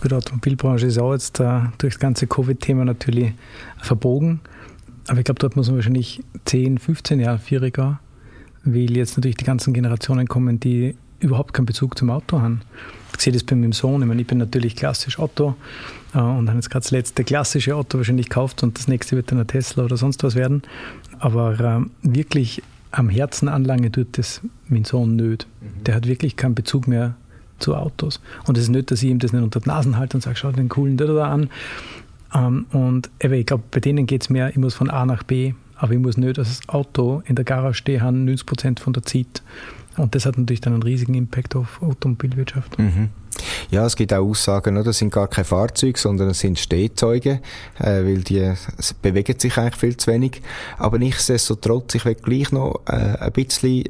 Bei 0.00 0.08
der 0.08 0.18
Automobilbranche 0.18 0.86
ist 0.86 0.98
auch 0.98 1.12
jetzt 1.12 1.38
äh, 1.40 1.60
durch 1.78 1.94
das 1.94 1.98
ganze 2.00 2.26
Covid-Thema 2.26 2.84
natürlich 2.84 3.32
verbogen. 3.80 4.40
Aber 5.08 5.18
ich 5.18 5.24
glaube, 5.24 5.38
dort 5.38 5.56
muss 5.56 5.68
man 5.68 5.76
wahrscheinlich 5.76 6.20
10, 6.44 6.78
15 6.78 7.20
Jahre 7.20 7.38
schwieriger, 7.38 8.00
weil 8.64 8.96
jetzt 8.96 9.16
natürlich 9.16 9.36
die 9.36 9.44
ganzen 9.44 9.72
Generationen 9.72 10.28
kommen, 10.28 10.60
die 10.60 10.96
überhaupt 11.20 11.52
keinen 11.52 11.66
Bezug 11.66 11.96
zum 11.96 12.10
Auto 12.10 12.40
haben. 12.40 12.62
Ich 13.14 13.22
sehe 13.22 13.32
das 13.32 13.44
bei 13.44 13.54
meinem 13.54 13.72
Sohn. 13.72 14.02
Ich, 14.02 14.08
meine, 14.08 14.20
ich 14.20 14.26
bin 14.26 14.38
natürlich 14.38 14.74
klassisch 14.74 15.18
Auto 15.18 15.54
äh, 16.14 16.18
und 16.18 16.48
habe 16.48 16.58
jetzt 16.58 16.70
gerade 16.70 16.82
das 16.82 16.90
letzte 16.90 17.24
klassische 17.24 17.76
Auto 17.76 17.98
wahrscheinlich 17.98 18.28
gekauft 18.28 18.62
und 18.62 18.78
das 18.78 18.88
nächste 18.88 19.16
wird 19.16 19.30
dann 19.30 19.38
ein 19.38 19.46
Tesla 19.46 19.84
oder 19.84 19.96
sonst 19.96 20.22
was 20.24 20.34
werden. 20.34 20.62
Aber 21.18 21.60
äh, 21.60 21.80
wirklich 22.02 22.62
am 22.92 23.08
Herzen 23.08 23.48
anlange 23.48 23.90
tut 23.90 24.18
das 24.18 24.40
mein 24.68 24.84
Sohn 24.84 25.16
nicht. 25.16 25.46
Mhm. 25.60 25.84
Der 25.84 25.94
hat 25.94 26.06
wirklich 26.06 26.36
keinen 26.36 26.54
Bezug 26.54 26.86
mehr 26.86 27.14
zu 27.58 27.74
Autos. 27.74 28.20
Und 28.46 28.56
es 28.56 28.64
ist 28.64 28.70
nicht, 28.70 28.90
dass 28.90 29.02
ich 29.02 29.10
ihm 29.10 29.18
das 29.18 29.32
nicht 29.32 29.42
unter 29.42 29.60
die 29.60 29.68
Nasen 29.68 29.96
halte 29.96 30.16
und 30.16 30.20
sage, 30.20 30.36
schau 30.36 30.52
den 30.52 30.68
coolen 30.68 30.96
da, 30.96 31.06
da 31.06 31.30
an. 31.30 31.50
Um, 32.34 32.66
ähm, 32.72 32.80
und 32.80 33.10
eben, 33.20 33.34
ich 33.34 33.44
glaube, 33.46 33.64
bei 33.70 33.78
denen 33.78 34.06
geht 34.06 34.22
es 34.22 34.30
mehr, 34.30 34.48
ich 34.48 34.56
muss 34.56 34.72
von 34.74 34.88
A 34.88 35.04
nach 35.04 35.22
B 35.22 35.52
aber 35.82 35.94
ich 35.94 35.98
muss 35.98 36.16
nicht 36.16 36.38
das 36.38 36.60
Auto 36.68 37.24
in 37.26 37.34
der 37.34 37.44
Garage 37.44 37.74
stehen, 37.74 38.24
90 38.24 38.46
Prozent 38.46 38.78
von 38.78 38.92
der 38.92 39.02
Zeit. 39.02 39.42
Und 39.96 40.14
das 40.14 40.26
hat 40.26 40.38
natürlich 40.38 40.60
dann 40.60 40.74
einen 40.74 40.84
riesigen 40.84 41.14
Impact 41.14 41.56
auf 41.56 41.82
Automobilwirtschaft. 41.82 42.78
Mhm. 42.78 43.08
Ja, 43.70 43.86
es 43.86 43.96
gibt 43.96 44.12
auch 44.12 44.28
Aussagen, 44.28 44.82
das 44.84 44.98
sind 44.98 45.12
gar 45.12 45.28
keine 45.28 45.44
Fahrzeuge, 45.44 45.98
sondern 45.98 46.30
es 46.30 46.40
sind 46.40 46.58
Stehzeuge, 46.58 47.40
äh, 47.78 48.04
weil 48.04 48.18
die 48.18 48.52
bewegen 49.00 49.38
sich 49.38 49.56
eigentlich 49.56 49.76
viel 49.76 49.96
zu 49.96 50.10
wenig. 50.10 50.42
Aber 50.78 50.98
nichtsdestotrotz, 50.98 51.94
ich 51.94 52.04
will 52.04 52.14
gleich 52.14 52.52
noch 52.52 52.80
äh, 52.86 53.16
ein 53.18 53.32
bisschen 53.32 53.84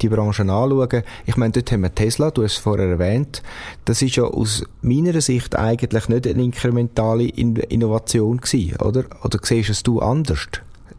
die 0.00 0.08
Branche 0.08 0.42
anschauen. 0.42 1.02
Ich 1.26 1.36
meine, 1.36 1.52
dort 1.52 1.72
haben 1.72 1.82
wir 1.82 1.94
Tesla, 1.94 2.30
du 2.30 2.44
hast 2.44 2.52
es 2.52 2.58
vorher 2.58 2.88
erwähnt. 2.88 3.42
Das 3.84 4.02
ist 4.02 4.16
ja 4.16 4.24
aus 4.24 4.64
meiner 4.80 5.20
Sicht 5.20 5.56
eigentlich 5.56 6.08
nicht 6.08 6.26
eine 6.26 6.42
inkrementale 6.42 7.24
Innovation 7.28 8.38
gewesen, 8.38 8.76
oder? 8.76 9.04
Oder 9.22 9.38
siehst 9.42 9.70
es 9.70 9.82
du 9.82 10.00
anders? 10.00 10.46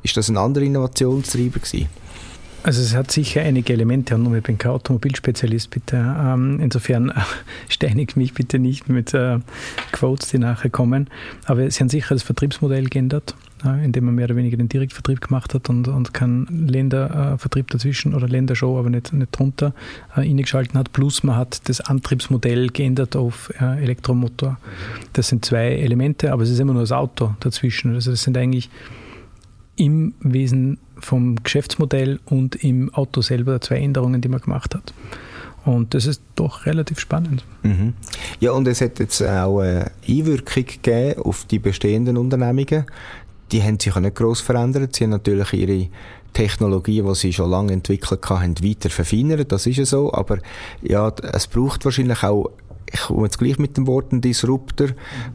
Ist 0.03 0.17
das 0.17 0.29
ein 0.29 0.37
anderer 0.37 0.65
Innovationstreiber 0.65 1.59
gewesen? 1.59 1.87
Also 2.61 2.81
es 2.81 2.93
hat 2.93 3.09
sicher 3.09 3.41
einige 3.41 3.71
Elemente 3.71 4.15
und 4.15 4.35
ich 4.35 4.43
bin 4.43 4.57
kein 4.57 4.71
Automobilspezialist, 4.71 5.69
bitte. 5.69 5.95
Ähm, 5.95 6.59
insofern 6.61 7.13
steinigt 7.69 8.17
mich 8.17 8.33
bitte 8.33 8.59
nicht 8.59 8.89
mit 8.89 9.13
äh, 9.13 9.39
Quotes, 9.93 10.29
die 10.29 10.39
nachher 10.39 10.69
kommen. 10.69 11.07
Aber 11.45 11.69
sie 11.71 11.79
haben 11.79 11.89
sicher 11.89 12.15
das 12.15 12.23
Vertriebsmodell 12.23 12.89
geändert, 12.89 13.33
äh, 13.65 13.83
indem 13.85 14.05
man 14.05 14.15
mehr 14.15 14.25
oder 14.25 14.35
weniger 14.35 14.57
den 14.57 14.67
Direktvertrieb 14.67 15.21
gemacht 15.21 15.53
hat 15.53 15.69
und, 15.69 15.87
und 15.87 16.13
keinen 16.13 16.67
Ländervertrieb 16.67 17.71
dazwischen 17.71 18.13
oder 18.13 18.27
Ländershow, 18.27 18.77
aber 18.77 18.89
nicht, 18.89 19.13
nicht 19.13 19.37
drunter, 19.37 19.73
äh, 20.17 20.21
eingeschalten 20.21 20.77
hat. 20.77 20.91
Plus 20.91 21.23
man 21.23 21.37
hat 21.37 21.69
das 21.69 21.79
Antriebsmodell 21.79 22.71
geändert 22.71 23.15
auf 23.15 23.53
äh, 23.61 23.81
Elektromotor. 23.81 24.57
Das 25.13 25.29
sind 25.29 25.45
zwei 25.45 25.77
Elemente, 25.77 26.33
aber 26.33 26.43
es 26.43 26.49
ist 26.49 26.59
immer 26.59 26.73
nur 26.73 26.83
das 26.83 26.91
Auto 26.91 27.35
dazwischen. 27.39 27.95
Also 27.95 28.11
das 28.11 28.23
sind 28.23 28.37
eigentlich 28.37 28.69
im 29.79 30.13
Wesen 30.19 30.77
vom 30.99 31.41
Geschäftsmodell 31.41 32.19
und 32.25 32.55
im 32.63 32.93
Auto 32.93 33.21
selber 33.21 33.61
zwei 33.61 33.77
Änderungen, 33.77 34.21
die 34.21 34.27
man 34.27 34.41
gemacht 34.41 34.75
hat. 34.75 34.93
Und 35.65 35.93
das 35.93 36.05
ist 36.05 36.21
doch 36.35 36.65
relativ 36.65 36.99
spannend. 36.99 37.43
Mhm. 37.63 37.93
Ja, 38.39 38.51
und 38.51 38.67
es 38.67 38.81
hat 38.81 38.99
jetzt 38.99 39.21
auch 39.21 39.59
eine 39.59 39.91
Einwirkung 40.07 40.65
gegeben 40.65 41.21
auf 41.21 41.45
die 41.45 41.59
bestehenden 41.59 42.17
Unternehmungen. 42.17 42.85
Die 43.51 43.63
haben 43.63 43.79
sich 43.79 43.95
auch 43.95 43.99
nicht 43.99 44.15
gross 44.15 44.41
verändert. 44.41 44.95
Sie 44.95 45.05
haben 45.05 45.11
natürlich 45.11 45.53
ihre 45.53 45.87
Technologie, 46.33 47.01
die 47.01 47.15
sie 47.15 47.33
schon 47.33 47.49
lange 47.49 47.73
entwickelt 47.73 48.29
haben, 48.29 48.55
weiter 48.63 48.89
verfeinert. 48.89 49.51
Das 49.51 49.65
ist 49.65 49.77
ja 49.77 49.85
so. 49.85 50.13
Aber 50.13 50.39
ja, 50.81 51.11
es 51.33 51.47
braucht 51.47 51.85
wahrscheinlich 51.85 52.23
auch 52.23 52.51
ich 52.91 53.01
komme 53.01 53.23
jetzt 53.23 53.39
gleich 53.39 53.59
mit 53.59 53.77
dem 53.77 53.87
Wort 53.87 54.11
ein 54.11 54.21
Disruptor, 54.21 54.89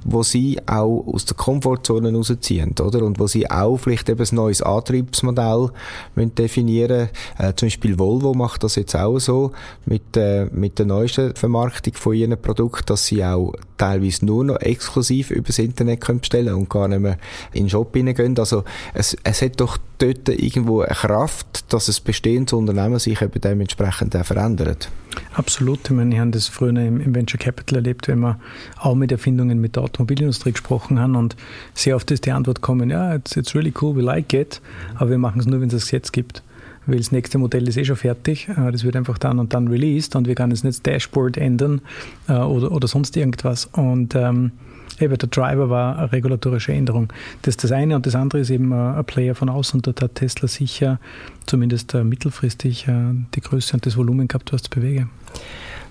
wo 0.04 0.22
sie 0.22 0.60
auch 0.66 1.04
aus 1.06 1.24
der 1.24 1.36
Komfortzone 1.36 2.12
rausziehen, 2.12 2.74
oder? 2.80 3.04
Und 3.04 3.18
wo 3.18 3.26
sie 3.26 3.50
auch 3.50 3.76
vielleicht 3.76 4.08
eben 4.08 4.24
ein 4.24 4.34
neues 4.34 4.62
Antriebsmodell 4.62 5.70
definieren 6.16 7.08
äh, 7.38 7.52
Zum 7.54 7.66
Beispiel 7.66 7.98
Volvo 7.98 8.34
macht 8.34 8.64
das 8.64 8.76
jetzt 8.76 8.96
auch 8.96 9.18
so 9.18 9.52
mit, 9.86 10.16
äh, 10.16 10.46
mit 10.46 10.78
der 10.78 10.86
neuesten 10.86 11.34
Vermarktung 11.34 11.94
von 11.94 12.14
ihren 12.14 12.40
Produkten, 12.40 12.86
dass 12.86 13.06
sie 13.06 13.24
auch 13.24 13.54
teilweise 13.78 14.24
nur 14.24 14.44
noch 14.44 14.60
exklusiv 14.60 15.30
übers 15.30 15.58
Internet 15.58 16.00
können 16.00 16.20
bestellen 16.20 16.54
und 16.54 16.70
gar 16.70 16.88
nicht 16.88 17.00
mehr 17.00 17.18
in 17.52 17.64
den 17.64 17.70
Shop 17.70 17.94
hineingehen. 17.94 18.38
Also 18.38 18.64
es, 18.94 19.16
es 19.22 19.42
hat 19.42 19.60
doch 19.60 19.78
dort 19.98 20.28
irgendwo 20.28 20.80
eine 20.80 20.94
Kraft, 20.94 21.72
dass 21.72 21.88
es 21.88 22.00
bestehendes 22.00 22.52
Unternehmen 22.52 22.98
sich 22.98 23.20
eben 23.20 23.40
dementsprechend 23.40 24.16
auch 24.16 24.24
verändert. 24.24 24.90
Absolut. 25.34 25.80
Ich 25.84 25.90
meine, 25.90 26.14
ich 26.14 26.20
habe 26.20 26.30
das 26.30 26.48
früher 26.48 26.70
im, 26.70 27.00
im 27.00 27.14
Venture 27.14 27.38
Capital 27.44 27.76
erlebt, 27.76 28.08
wenn 28.08 28.20
wir 28.20 28.38
auch 28.78 28.94
mit 28.94 29.12
Erfindungen 29.12 29.60
mit 29.60 29.76
der 29.76 29.82
Automobilindustrie 29.82 30.52
gesprochen 30.52 30.98
haben 30.98 31.16
und 31.16 31.36
sehr 31.74 31.96
oft 31.96 32.10
ist 32.10 32.24
die 32.26 32.32
Antwort 32.32 32.60
kommen, 32.60 32.90
ja, 32.90 33.14
it's, 33.14 33.36
it's 33.36 33.54
really 33.54 33.72
cool, 33.80 33.94
we 33.94 34.02
like 34.02 34.32
it, 34.32 34.60
aber 34.94 35.10
wir 35.10 35.18
machen 35.18 35.40
es 35.40 35.46
nur, 35.46 35.60
wenn 35.60 35.68
es 35.68 35.74
es 35.74 35.90
jetzt 35.90 36.12
gibt 36.12 36.42
weil 36.86 36.98
das 36.98 37.12
nächste 37.12 37.38
Modell 37.38 37.68
ist 37.68 37.76
eh 37.76 37.84
schon 37.84 37.96
fertig. 37.96 38.48
Äh, 38.48 38.72
das 38.72 38.84
wird 38.84 38.96
einfach 38.96 39.18
dann 39.18 39.38
und 39.38 39.54
dann 39.54 39.68
released 39.68 40.16
und 40.16 40.26
wir 40.26 40.34
können 40.34 40.52
jetzt 40.52 40.64
nicht 40.64 40.76
das 40.76 40.82
Dashboard 40.82 41.36
ändern 41.36 41.80
äh, 42.28 42.34
oder, 42.34 42.72
oder 42.72 42.88
sonst 42.88 43.16
irgendwas. 43.16 43.66
Und 43.66 44.14
ähm, 44.14 44.52
eben 45.00 45.16
der 45.16 45.28
Driver 45.28 45.70
war 45.70 45.98
eine 45.98 46.12
regulatorische 46.12 46.72
Änderung. 46.72 47.12
Das 47.42 47.52
ist 47.52 47.64
das 47.64 47.72
eine 47.72 47.96
und 47.96 48.06
das 48.06 48.14
andere 48.14 48.40
ist 48.40 48.50
eben 48.50 48.72
äh, 48.72 48.74
ein 48.74 49.04
Player 49.04 49.34
von 49.34 49.48
außen 49.48 49.78
und 49.78 49.86
dort 49.86 50.02
hat 50.02 50.14
Tesla 50.16 50.48
sicher 50.48 50.98
zumindest 51.46 51.92
mittelfristig 51.94 52.86
die 53.34 53.40
Größe 53.40 53.74
und 53.74 53.84
das 53.84 53.98
Volumen 53.98 54.28
gehabt, 54.28 54.50
was 54.54 54.62
zu 54.62 54.70
bewegen. 54.70 55.10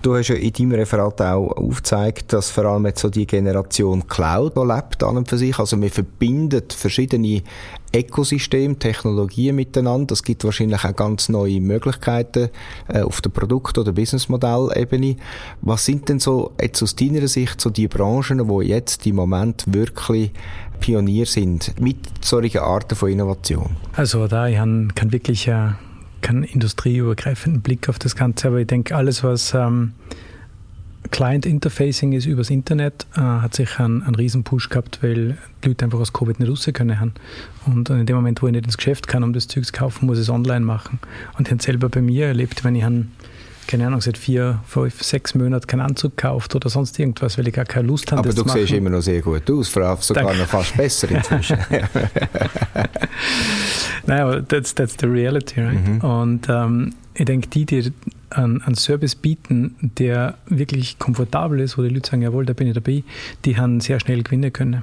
Du 0.04 0.14
hast 0.14 0.28
ja 0.28 0.34
in 0.34 0.52
deinem 0.52 0.72
Referat 0.72 1.22
auch 1.22 1.52
aufgezeigt, 1.52 2.34
dass 2.34 2.50
vor 2.50 2.66
allem 2.66 2.84
jetzt 2.84 3.00
so 3.00 3.08
die 3.08 3.26
Generation 3.26 4.06
Cloud 4.06 4.54
lebt 4.54 5.02
an 5.02 5.16
und 5.16 5.30
für 5.30 5.38
sich. 5.38 5.58
Also 5.58 5.80
wir 5.80 5.90
verbindet 5.90 6.74
verschiedene 6.74 7.42
Ökosysteme, 7.96 8.78
Technologien 8.78 9.56
miteinander. 9.56 10.08
Das 10.08 10.22
gibt 10.22 10.44
wahrscheinlich 10.44 10.84
auch 10.84 10.94
ganz 10.94 11.30
neue 11.30 11.58
Möglichkeiten 11.58 12.50
äh, 12.88 13.00
auf 13.00 13.22
der 13.22 13.30
Produkt- 13.30 13.78
oder 13.78 13.92
Businessmodellebene. 13.92 15.16
Was 15.62 15.86
sind 15.86 16.06
denn 16.10 16.20
so 16.20 16.52
jetzt 16.60 16.82
aus 16.82 16.94
deiner 16.94 17.26
Sicht 17.26 17.58
so 17.62 17.70
die 17.70 17.88
Branchen, 17.88 18.46
wo 18.46 18.60
jetzt 18.60 19.06
im 19.06 19.16
Moment 19.16 19.64
wirklich 19.68 20.32
Pionier 20.80 21.24
sind 21.24 21.80
mit 21.80 21.96
solchen 22.20 22.60
Arten 22.60 22.94
von 22.94 23.08
Innovation? 23.08 23.74
Also 23.94 24.28
da 24.28 24.48
ich 24.48 24.56
kann 24.56 25.12
wirklich 25.12 25.48
äh, 25.48 25.70
keinen 26.24 26.42
industrieübergreifenden 26.42 27.60
Blick 27.60 27.88
auf 27.88 27.98
das 27.98 28.16
Ganze, 28.16 28.48
aber 28.48 28.58
ich 28.58 28.66
denke, 28.66 28.96
alles, 28.96 29.22
was 29.22 29.54
ähm, 29.54 29.92
Client-Interfacing 31.10 32.12
ist 32.12 32.26
übers 32.26 32.50
Internet, 32.50 33.06
äh, 33.14 33.20
hat 33.20 33.54
sich 33.54 33.78
einen, 33.78 34.02
einen 34.02 34.14
riesen 34.14 34.42
Push 34.42 34.70
gehabt, 34.70 35.02
weil 35.02 35.36
die 35.62 35.68
Leute 35.68 35.84
einfach 35.84 36.00
aus 36.00 36.12
Covid 36.12 36.40
nicht 36.40 36.50
raus 36.50 36.68
können 36.72 36.98
haben. 36.98 37.12
Und 37.66 37.90
in 37.90 38.06
dem 38.06 38.16
Moment, 38.16 38.42
wo 38.42 38.46
ich 38.46 38.52
nicht 38.52 38.64
ins 38.64 38.78
Geschäft 38.78 39.06
kann, 39.06 39.22
um 39.22 39.32
das 39.32 39.46
Zeug 39.48 39.66
zu 39.66 39.72
kaufen, 39.72 40.06
muss 40.06 40.18
ich 40.18 40.22
es 40.22 40.30
online 40.30 40.64
machen. 40.64 40.98
Und 41.36 41.46
ich 41.46 41.52
habe 41.52 41.62
selber 41.62 41.88
bei 41.90 42.00
mir 42.00 42.26
erlebt, 42.26 42.64
wenn 42.64 42.74
ich 42.74 42.84
einen 42.84 43.12
keine 43.66 43.86
Ahnung, 43.86 44.00
seit 44.00 44.18
vier, 44.18 44.60
fünf, 44.66 45.02
sechs 45.02 45.34
Monaten 45.34 45.66
keinen 45.66 45.80
Anzug 45.80 46.16
gekauft 46.16 46.54
oder 46.54 46.68
sonst 46.68 46.98
irgendwas, 46.98 47.38
weil 47.38 47.48
ich 47.48 47.54
gar 47.54 47.64
keine 47.64 47.88
Lust 47.88 48.12
habe. 48.12 48.20
Aber 48.20 48.32
du 48.32 48.48
siehst 48.48 48.72
immer 48.72 48.90
noch 48.90 49.02
sehr 49.02 49.22
gut 49.22 49.50
aus, 49.50 49.72
sogar 49.72 49.98
Danke. 50.06 50.38
noch 50.38 50.46
fast 50.46 50.76
besser 50.76 51.10
inzwischen. 51.10 51.58
Nein, 54.06 54.20
aber 54.20 54.46
that's, 54.46 54.74
that's 54.74 54.96
the 55.00 55.06
reality, 55.06 55.60
right? 55.60 55.88
Mhm. 55.88 56.00
Und 56.00 56.48
ähm, 56.48 56.94
ich 57.14 57.24
denke, 57.24 57.48
die, 57.48 57.64
die 57.64 57.92
einen, 58.30 58.60
einen, 58.62 58.74
Service 58.74 59.14
bieten, 59.14 59.76
der 59.80 60.34
wirklich 60.46 60.98
komfortabel 60.98 61.60
ist, 61.60 61.78
wo 61.78 61.82
die 61.82 61.88
Leute 61.88 62.10
sagen, 62.10 62.22
jawohl, 62.22 62.44
da 62.44 62.52
bin 62.52 62.66
ich 62.66 62.74
dabei, 62.74 63.04
die 63.44 63.56
haben 63.56 63.80
sehr 63.80 64.00
schnell 64.00 64.22
gewinnen 64.22 64.52
können. 64.52 64.82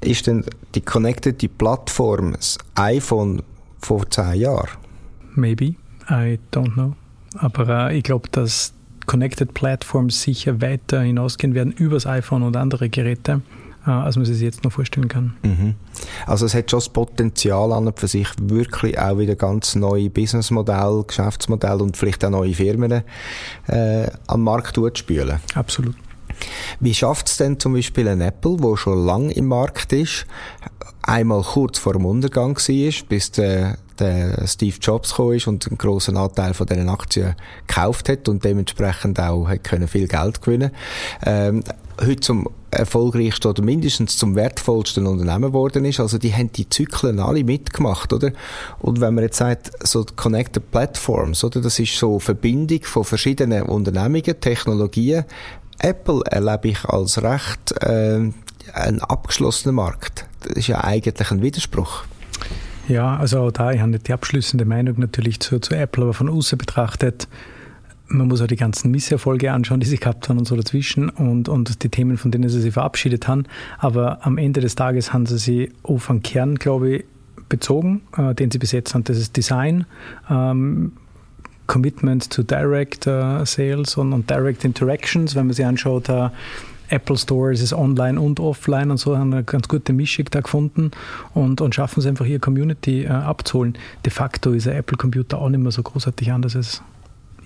Ist 0.00 0.26
denn 0.26 0.44
die 0.74 0.80
Connected, 0.80 1.40
die 1.42 1.48
Plattform, 1.48 2.32
das 2.32 2.58
iPhone 2.74 3.42
vor 3.80 4.08
zehn 4.10 4.40
Jahren? 4.40 4.68
Maybe, 5.34 5.74
I 6.08 6.38
don't 6.52 6.74
know. 6.74 6.96
Aber 7.38 7.90
äh, 7.90 7.98
ich 7.98 8.02
glaube, 8.02 8.28
dass 8.30 8.72
Connected 9.06 9.54
Platforms 9.54 10.22
sicher 10.22 10.60
weiter 10.60 11.00
hinausgehen 11.00 11.54
werden 11.54 11.72
über 11.72 11.96
das 11.96 12.06
iPhone 12.06 12.42
und 12.42 12.56
andere 12.56 12.88
Geräte, 12.88 13.40
äh, 13.86 13.90
als 13.90 14.16
man 14.16 14.24
sich 14.24 14.40
jetzt 14.40 14.62
noch 14.64 14.72
vorstellen 14.72 15.08
kann. 15.08 15.36
Mhm. 15.42 15.74
Also 16.26 16.46
es 16.46 16.54
hat 16.54 16.70
schon 16.70 16.78
das 16.78 16.88
Potenzial 16.88 17.72
an 17.72 17.86
und 17.86 17.98
für 17.98 18.08
sich 18.08 18.28
wirklich 18.40 18.98
auch 18.98 19.18
wieder 19.18 19.36
ganz 19.36 19.74
neue 19.74 20.10
Businessmodelle, 20.10 21.04
Geschäftsmodelle 21.04 21.82
und 21.82 21.96
vielleicht 21.96 22.24
auch 22.24 22.30
neue 22.30 22.54
Firmen 22.54 23.02
äh, 23.66 24.10
am 24.26 24.42
Markt 24.42 24.76
durchzuspülen. 24.76 25.40
Absolut. 25.54 25.94
Wie 26.78 26.94
schafft 26.94 27.28
es 27.28 27.36
denn 27.36 27.58
zum 27.58 27.74
Beispiel 27.74 28.08
ein 28.08 28.20
Apple, 28.20 28.56
wo 28.60 28.76
schon 28.76 29.04
lange 29.04 29.32
im 29.32 29.46
Markt 29.46 29.92
ist, 29.92 30.26
einmal 31.02 31.42
kurz 31.42 31.78
vor 31.78 31.94
dem 31.94 32.04
Untergang 32.04 32.56
war, 32.56 33.06
bis 33.08 33.30
der, 33.32 33.78
der 33.98 34.46
Steve 34.46 34.76
Jobs 34.80 35.10
gekommen 35.10 35.34
ist 35.34 35.46
und 35.46 35.66
einen 35.66 35.78
grossen 35.78 36.16
Anteil 36.16 36.54
von 36.54 36.66
diesen 36.66 36.88
Aktien 36.88 37.34
gekauft 37.66 38.08
hat 38.08 38.28
und 38.28 38.44
dementsprechend 38.44 39.20
auch 39.20 39.48
hat 39.48 39.64
können 39.64 39.88
viel 39.88 40.08
Geld 40.08 40.42
gewinnen 40.42 40.70
ähm, 41.24 41.62
heute 42.00 42.20
zum 42.20 42.48
erfolgreichsten 42.70 43.48
oder 43.48 43.62
mindestens 43.62 44.16
zum 44.16 44.34
wertvollsten 44.36 45.06
Unternehmen 45.06 45.48
geworden 45.48 45.84
ist. 45.84 46.00
Also 46.00 46.18
die 46.18 46.32
haben 46.32 46.52
die 46.52 46.68
Zyklen 46.68 47.18
alle 47.18 47.44
mitgemacht, 47.44 48.12
oder? 48.12 48.30
Und 48.78 49.00
wenn 49.00 49.14
man 49.14 49.24
jetzt 49.24 49.38
sagt, 49.38 49.72
so 49.86 50.04
Connected 50.16 50.70
Platforms, 50.70 51.42
oder? 51.44 51.60
Das 51.60 51.78
ist 51.78 51.96
so 51.98 52.18
Verbindung 52.18 52.82
von 52.82 53.04
verschiedenen 53.04 53.62
Unternehmungen, 53.64 54.40
Technologien. 54.40 55.24
Apple 55.78 56.22
erlebe 56.26 56.68
ich 56.68 56.84
als 56.84 57.22
recht 57.22 57.72
äh, 57.82 58.30
einen 58.72 59.00
abgeschlossenen 59.00 59.74
Markt. 59.74 60.26
Das 60.40 60.52
ist 60.52 60.66
ja 60.66 60.82
eigentlich 60.82 61.30
ein 61.30 61.42
Widerspruch. 61.42 62.04
Ja, 62.88 63.16
also 63.16 63.40
auch 63.40 63.52
da, 63.52 63.72
ich 63.72 63.80
habe 63.80 63.90
nicht 63.90 64.08
die 64.08 64.12
abschließende 64.12 64.64
Meinung 64.64 64.98
natürlich 64.98 65.38
zu, 65.40 65.60
zu 65.60 65.74
Apple, 65.74 66.02
aber 66.02 66.14
von 66.14 66.28
außen 66.28 66.58
betrachtet, 66.58 67.28
man 68.08 68.26
muss 68.26 68.40
auch 68.42 68.48
die 68.48 68.56
ganzen 68.56 68.90
Misserfolge 68.90 69.52
anschauen, 69.52 69.80
die 69.80 69.86
sie 69.86 69.98
gehabt 69.98 70.28
haben 70.28 70.38
und 70.38 70.44
so 70.44 70.56
dazwischen 70.56 71.08
und, 71.08 71.48
und 71.48 71.84
die 71.84 71.88
Themen, 71.88 72.16
von 72.16 72.32
denen 72.32 72.48
sie 72.48 72.60
sich 72.60 72.74
verabschiedet 72.74 73.28
haben. 73.28 73.44
Aber 73.78 74.26
am 74.26 74.36
Ende 74.36 74.60
des 74.60 74.74
Tages 74.74 75.12
haben 75.12 75.26
sie 75.26 75.38
sich 75.38 75.70
auf 75.84 76.10
einen 76.10 76.22
Kern, 76.22 76.56
glaube 76.56 76.96
ich, 76.96 77.04
bezogen, 77.48 78.02
äh, 78.16 78.34
den 78.34 78.50
sie 78.50 78.58
bis 78.58 78.72
jetzt 78.72 78.94
haben. 78.94 79.04
Das 79.04 79.18
ist 79.18 79.36
Design, 79.36 79.86
ähm, 80.28 80.92
Commitment 81.66 82.28
to 82.30 82.42
Direct 82.42 83.06
uh, 83.06 83.44
Sales 83.44 83.96
und, 83.96 84.12
und, 84.12 84.28
Direct 84.28 84.64
Interactions. 84.64 85.36
Wenn 85.36 85.46
man 85.46 85.54
sich 85.54 85.64
anschaut, 85.64 86.08
uh, 86.08 86.30
Apple 86.90 87.16
Store, 87.16 87.52
es 87.52 87.62
ist 87.62 87.72
online 87.72 88.20
und 88.20 88.40
offline 88.40 88.90
und 88.90 88.98
so, 88.98 89.16
haben 89.16 89.32
eine 89.32 89.44
ganz 89.44 89.68
gute 89.68 89.92
Mischung 89.92 90.26
da 90.30 90.40
gefunden 90.40 90.90
und, 91.34 91.60
und 91.60 91.74
schaffen 91.74 92.00
es 92.00 92.06
einfach, 92.06 92.26
ihre 92.26 92.40
Community 92.40 93.04
äh, 93.04 93.08
abzuholen. 93.08 93.78
De 94.04 94.12
facto 94.12 94.52
ist 94.52 94.66
ein 94.66 94.76
Apple-Computer 94.76 95.38
auch 95.38 95.48
nicht 95.48 95.60
mehr 95.60 95.72
so 95.72 95.82
großartig 95.82 96.32
anders 96.32 96.56
als 96.56 96.82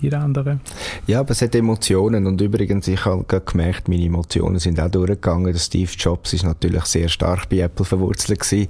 jeder 0.01 0.19
andere. 0.19 0.59
Ja, 1.07 1.21
aber 1.21 1.31
es 1.31 1.41
hat 1.41 1.55
Emotionen 1.55 2.27
und 2.27 2.41
übrigens, 2.41 2.87
ich 2.87 3.05
habe 3.05 3.23
gemerkt, 3.45 3.87
meine 3.87 4.03
Emotionen 4.03 4.59
sind 4.59 4.79
auch 4.79 4.89
durchgegangen. 4.89 5.53
Der 5.53 5.59
Steve 5.59 5.91
Jobs 5.97 6.33
ist 6.33 6.43
natürlich 6.43 6.83
sehr 6.85 7.07
stark 7.07 7.49
bei 7.49 7.59
Apple 7.59 7.85
verwurzelt 7.85 8.39
gewesen. 8.39 8.67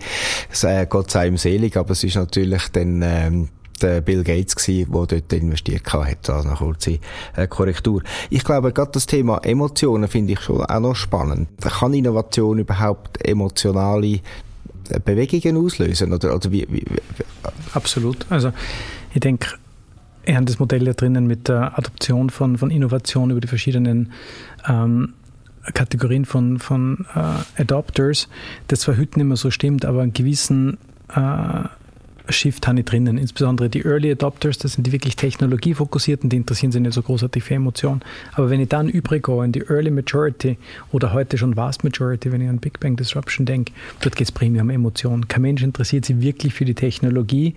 Es, 0.51 0.63
äh, 0.63 0.85
Gott 0.87 1.11
sei 1.11 1.27
ihm 1.27 1.37
selig, 1.37 1.77
aber 1.77 1.91
es 1.91 2.03
ist 2.03 2.15
natürlich 2.15 2.67
dann, 2.71 3.01
ähm, 3.03 3.49
der 3.81 4.01
Bill 4.01 4.23
Gates 4.23 4.55
gsi, 4.55 4.85
der 4.89 5.05
dort 5.05 5.33
investiert 5.33 5.91
hat. 5.93 6.29
Also 6.29 6.47
eine 6.47 6.57
kurze 6.57 6.99
äh, 7.35 7.47
Korrektur. 7.47 8.01
Ich 8.29 8.43
glaube, 8.43 8.71
gerade 8.71 8.91
das 8.91 9.05
Thema 9.05 9.39
Emotionen 9.43 10.07
finde 10.07 10.33
ich 10.33 10.41
schon 10.41 10.61
auch 10.61 10.79
noch 10.79 10.95
spannend. 10.95 11.49
Kann 11.61 11.93
Innovation 11.93 12.59
überhaupt 12.59 13.25
emotionale 13.25 14.19
äh, 14.89 14.99
Bewegungen 15.03 15.57
auslösen? 15.57 16.13
Oder, 16.13 16.35
oder 16.35 16.51
wie, 16.51 16.67
wie? 16.69 16.85
Absolut. 17.73 18.25
Also 18.29 18.51
ich 19.13 19.19
denke, 19.19 19.49
wir 20.25 20.35
haben 20.35 20.45
das 20.45 20.59
Modell 20.59 20.85
ja 20.87 20.93
drinnen 20.93 21.27
mit 21.27 21.47
der 21.47 21.77
Adoption 21.77 22.29
von, 22.29 22.57
von 22.57 22.71
Innovation 22.71 23.29
über 23.29 23.41
die 23.41 23.47
verschiedenen 23.47 24.11
ähm, 24.67 25.13
Kategorien 25.73 26.25
von, 26.25 26.59
von 26.59 27.05
äh, 27.15 27.61
Adopters, 27.61 28.27
das 28.67 28.87
nicht 29.17 29.27
mehr 29.27 29.37
so 29.37 29.51
stimmt, 29.51 29.85
aber 29.85 30.01
einen 30.01 30.13
gewissen 30.13 30.77
äh, 31.15 31.63
Shift 32.29 32.67
habe 32.67 32.79
ich 32.79 32.85
drinnen. 32.85 33.17
Insbesondere 33.17 33.69
die 33.69 33.83
Early 33.83 34.11
Adopters, 34.11 34.57
das 34.57 34.73
sind 34.73 34.87
die 34.87 34.91
wirklich 34.91 35.15
technologiefokussierten, 35.15 36.29
die 36.29 36.37
interessieren 36.37 36.71
sich 36.71 36.81
nicht 36.81 36.93
so 36.93 37.01
großartig 37.01 37.43
für 37.43 37.55
Emotionen. 37.55 38.01
Aber 38.33 38.49
wenn 38.49 38.59
ich 38.59 38.69
dann 38.69 38.89
übrig 38.89 39.25
gehe 39.25 39.43
in 39.43 39.51
die 39.51 39.61
Early 39.61 39.91
Majority 39.91 40.57
oder 40.91 41.13
heute 41.13 41.37
schon 41.37 41.55
Vast 41.55 41.83
Majority, 41.83 42.31
wenn 42.31 42.41
ich 42.41 42.49
an 42.49 42.59
Big 42.59 42.79
Bang 42.79 42.95
Disruption 42.95 43.45
denke, 43.45 43.73
dort 44.01 44.15
geht 44.15 44.27
es 44.27 44.31
primär 44.31 44.61
um 44.61 44.69
Emotionen. 44.69 45.27
Kein 45.27 45.41
Mensch 45.41 45.63
interessiert 45.63 46.05
sich 46.05 46.21
wirklich 46.21 46.53
für 46.53 46.65
die 46.65 46.75
Technologie 46.75 47.55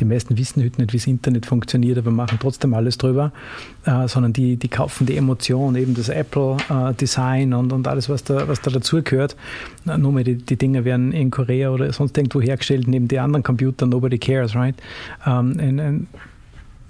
die 0.00 0.04
meisten 0.04 0.36
wissen 0.36 0.62
heute 0.62 0.80
nicht, 0.80 0.92
wie 0.92 0.96
das 0.96 1.06
Internet 1.06 1.46
funktioniert, 1.46 1.98
aber 1.98 2.10
machen 2.10 2.38
trotzdem 2.40 2.74
alles 2.74 2.98
drüber, 2.98 3.32
äh, 3.84 4.08
sondern 4.08 4.32
die, 4.32 4.56
die 4.56 4.68
kaufen 4.68 5.06
die 5.06 5.16
Emotion, 5.16 5.76
eben 5.76 5.94
das 5.94 6.08
Apple-Design 6.08 7.52
äh, 7.52 7.54
und, 7.54 7.72
und 7.72 7.88
alles, 7.88 8.08
was 8.08 8.24
da, 8.24 8.48
was 8.48 8.60
da 8.60 8.70
dazugehört. 8.70 9.36
Nur 9.84 10.12
mal 10.12 10.24
die, 10.24 10.36
die 10.36 10.56
Dinge 10.56 10.84
werden 10.84 11.12
in 11.12 11.30
Korea 11.30 11.70
oder 11.70 11.92
sonst 11.92 12.16
irgendwo 12.16 12.40
hergestellt, 12.40 12.88
neben 12.88 13.08
die 13.08 13.18
anderen 13.18 13.42
Computern, 13.42 13.90
nobody 13.90 14.18
cares, 14.18 14.54
right? 14.54 14.74
Ähm, 15.26 15.58
and, 15.60 15.80
and 15.80 16.06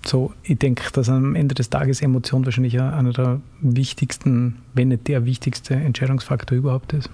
so, 0.07 0.33
ich 0.43 0.59
denke, 0.59 0.85
dass 0.93 1.09
am 1.09 1.35
Ende 1.35 1.55
des 1.55 1.71
Tages 1.71 2.03
Emotion 2.03 2.45
wahrscheinlich 2.45 2.81
einer 2.81 3.13
der 3.13 3.41
wichtigsten, 3.61 4.57
wenn 4.75 4.89
nicht 4.89 5.07
der 5.07 5.25
wichtigste 5.25 5.75
Entscheidungsfaktor 5.75 6.59
überhaupt 6.59 6.93
ist. 6.93 7.09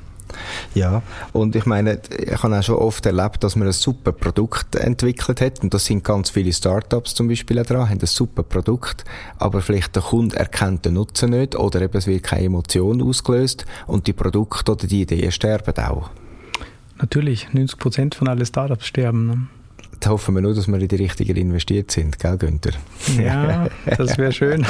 Ja, 0.74 1.02
und 1.32 1.56
ich 1.56 1.66
meine, 1.66 2.00
ich 2.16 2.42
habe 2.42 2.58
auch 2.58 2.62
schon 2.62 2.76
oft 2.76 3.06
erlebt, 3.06 3.42
dass 3.42 3.56
man 3.56 3.68
ein 3.68 3.72
super 3.72 4.12
Produkt 4.12 4.76
entwickelt 4.76 5.40
hat 5.40 5.62
und 5.62 5.72
da 5.72 5.78
sind 5.78 6.04
ganz 6.04 6.30
viele 6.30 6.52
Startups 6.52 7.14
zum 7.14 7.28
Beispiel 7.28 7.58
auch 7.58 7.66
dran, 7.66 7.88
haben 7.88 8.00
ein 8.00 8.06
super 8.06 8.42
Produkt, 8.42 9.04
aber 9.38 9.60
vielleicht 9.60 9.96
der 9.96 10.02
Kunde 10.02 10.36
erkennt 10.36 10.84
den 10.84 10.94
Nutzen 10.94 11.30
nicht 11.30 11.56
oder 11.56 11.80
eben 11.80 11.96
es 11.96 12.06
wird 12.06 12.22
keine 12.22 12.44
Emotion 12.44 13.02
ausgelöst 13.02 13.64
und 13.86 14.06
die 14.06 14.12
Produkte 14.12 14.72
oder 14.72 14.86
die 14.86 15.02
Ideen 15.02 15.32
sterben 15.32 15.76
auch. 15.84 16.10
Natürlich, 17.00 17.52
90 17.52 17.78
Prozent 17.78 18.14
von 18.14 18.28
allen 18.28 18.44
Startups 18.44 18.86
sterben. 18.86 19.26
Ne? 19.26 19.46
Da 20.00 20.10
hoffen 20.10 20.34
wir 20.34 20.42
nur, 20.42 20.54
dass 20.54 20.68
wir 20.68 20.78
in 20.78 20.88
die 20.88 20.96
richtigen 20.96 21.36
investiert 21.36 21.90
sind, 21.90 22.18
gell, 22.18 22.36
Günther? 22.36 22.72
Ja, 23.18 23.68
das 23.96 24.16
wäre 24.16 24.32
schön. 24.32 24.64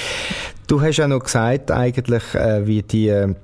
du 0.66 0.80
hast 0.80 0.96
ja 0.96 1.06
noch 1.06 1.20
gesagt, 1.20 1.70
eigentlich, 1.70 2.34
äh, 2.34 2.66
wie 2.66 2.82
die 2.82 3.08
äh, 3.08 3.34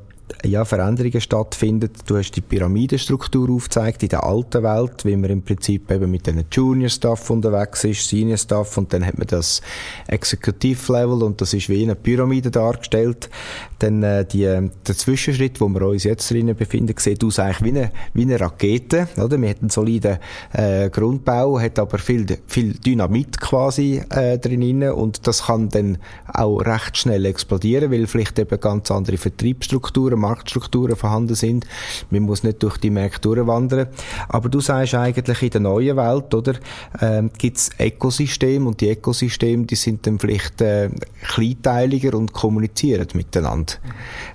ja, 0.44 0.64
Veränderungen 0.64 1.20
stattfinden. 1.20 1.90
Du 2.06 2.16
hast 2.16 2.32
die 2.32 2.40
Pyramidenstruktur 2.40 3.50
aufgezeigt 3.50 4.02
in 4.02 4.08
der 4.08 4.24
alten 4.24 4.62
Welt, 4.62 5.04
wie 5.04 5.16
man 5.16 5.30
im 5.30 5.42
Prinzip 5.42 5.90
eben 5.90 6.10
mit 6.10 6.26
den 6.26 6.44
Junior 6.50 6.88
Staff 6.88 7.30
unterwegs 7.30 7.84
ist, 7.84 8.08
Senior 8.08 8.38
Staff 8.38 8.76
und 8.78 8.92
dann 8.92 9.04
hat 9.04 9.18
man 9.18 9.26
das 9.26 9.60
Executive 10.06 10.92
Level 10.92 11.22
und 11.22 11.40
das 11.40 11.54
ist 11.54 11.68
wie 11.68 11.82
eine 11.82 11.94
Pyramide 11.94 12.50
dargestellt. 12.50 13.30
Dann 13.78 14.02
äh, 14.02 14.24
die, 14.24 14.42
der 14.44 14.96
Zwischenschritt, 14.96 15.60
wo 15.60 15.68
wir 15.68 15.82
uns 15.82 16.04
jetzt 16.04 16.30
drinnen 16.30 16.56
befinden, 16.56 16.94
sieht 16.98 17.24
aus 17.24 17.38
eigentlich 17.38 17.62
wie 17.62 17.78
eine, 17.78 17.92
wie 18.14 18.22
eine 18.22 18.40
Rakete. 18.40 19.08
Oder? 19.16 19.40
Wir 19.40 19.50
haben 19.50 19.60
einen 19.60 19.70
soliden 19.70 20.18
äh, 20.52 20.88
Grundbau, 20.90 21.60
hat 21.60 21.78
aber 21.78 21.98
viel, 21.98 22.26
viel 22.46 22.74
Dynamit 22.74 23.40
quasi 23.40 24.02
äh, 24.10 24.38
drin 24.38 24.82
und 24.90 25.26
das 25.26 25.46
kann 25.46 25.68
dann 25.68 25.98
auch 26.32 26.58
recht 26.58 26.97
schnell 26.97 27.25
explodieren, 27.26 27.90
weil 27.90 28.06
vielleicht 28.06 28.38
eben 28.38 28.60
ganz 28.60 28.90
andere 28.90 29.16
Vertriebsstrukturen 29.16 30.21
Marktstrukturen 30.23 30.97
vorhanden 30.97 31.35
sind. 31.35 31.67
Man 32.11 32.23
muss 32.23 32.43
nicht 32.43 32.63
durch 32.63 32.78
die 32.78 32.91
Märkte 32.91 33.28
durchwandern. 33.28 33.89
Aber 34.28 34.49
du 34.49 34.61
sagst 34.61 34.95
eigentlich 34.95 35.43
in 35.43 35.50
der 35.50 35.61
neuen 35.61 35.97
Welt, 35.97 36.35
oder, 36.35 36.54
ähm, 37.00 37.30
gibt 37.37 37.58
es 37.58 37.71
Ökosysteme 37.78 38.67
und 38.67 38.80
die 38.80 38.91
Ökosysteme, 38.91 39.67
die 39.67 39.76
sind 39.76 40.06
dann 40.06 40.19
vielleicht 40.19 40.61
äh, 40.61 40.91
kleinteiliger 41.23 42.17
und 42.17 42.32
kommunizieren 42.32 43.08
miteinander. 43.15 43.75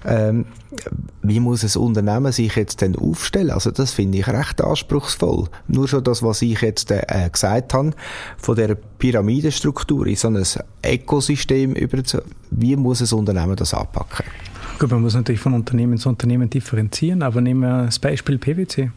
Ähm, 0.06 0.46
wie 1.22 1.40
muss 1.40 1.64
ein 1.64 1.82
Unternehmen 1.82 2.32
sich 2.32 2.56
jetzt 2.56 2.82
denn 2.82 2.96
aufstellen? 2.96 3.52
Also 3.52 3.72
das 3.72 3.92
finde 3.92 4.20
ich 4.20 4.28
recht 4.28 4.62
anspruchsvoll. 4.62 5.48
Nur 5.68 5.88
schon 5.88 6.04
das, 6.04 6.24
was 6.24 6.42
ich 6.42 6.62
jetzt 6.62 6.92
äh, 6.92 7.30
gesagt 7.32 7.74
habe, 7.74 7.92
von 8.38 8.56
der 8.56 8.76
Pyramidenstruktur 8.76 10.08
in 10.08 10.16
so 10.16 10.28
ein 10.28 10.44
Ökosystem 10.86 11.76
wie 12.50 12.76
muss 12.76 13.02
ein 13.02 13.18
Unternehmen 13.18 13.56
das 13.56 13.74
anpacken? 13.74 14.26
Gut, 14.80 14.92
man 14.92 15.02
muss 15.02 15.16
natürlich 15.16 15.42
von 15.42 15.56
Unternehmen 15.56 15.98
zu 15.98 16.08
Unternehmen 16.08 16.52
differenzieren, 16.52 17.24
aber 17.24 17.42
nehmen 17.42 17.62
wir 17.62 17.86
das 17.86 17.98
Beispiel 17.98 18.38
PwC. 18.38 18.92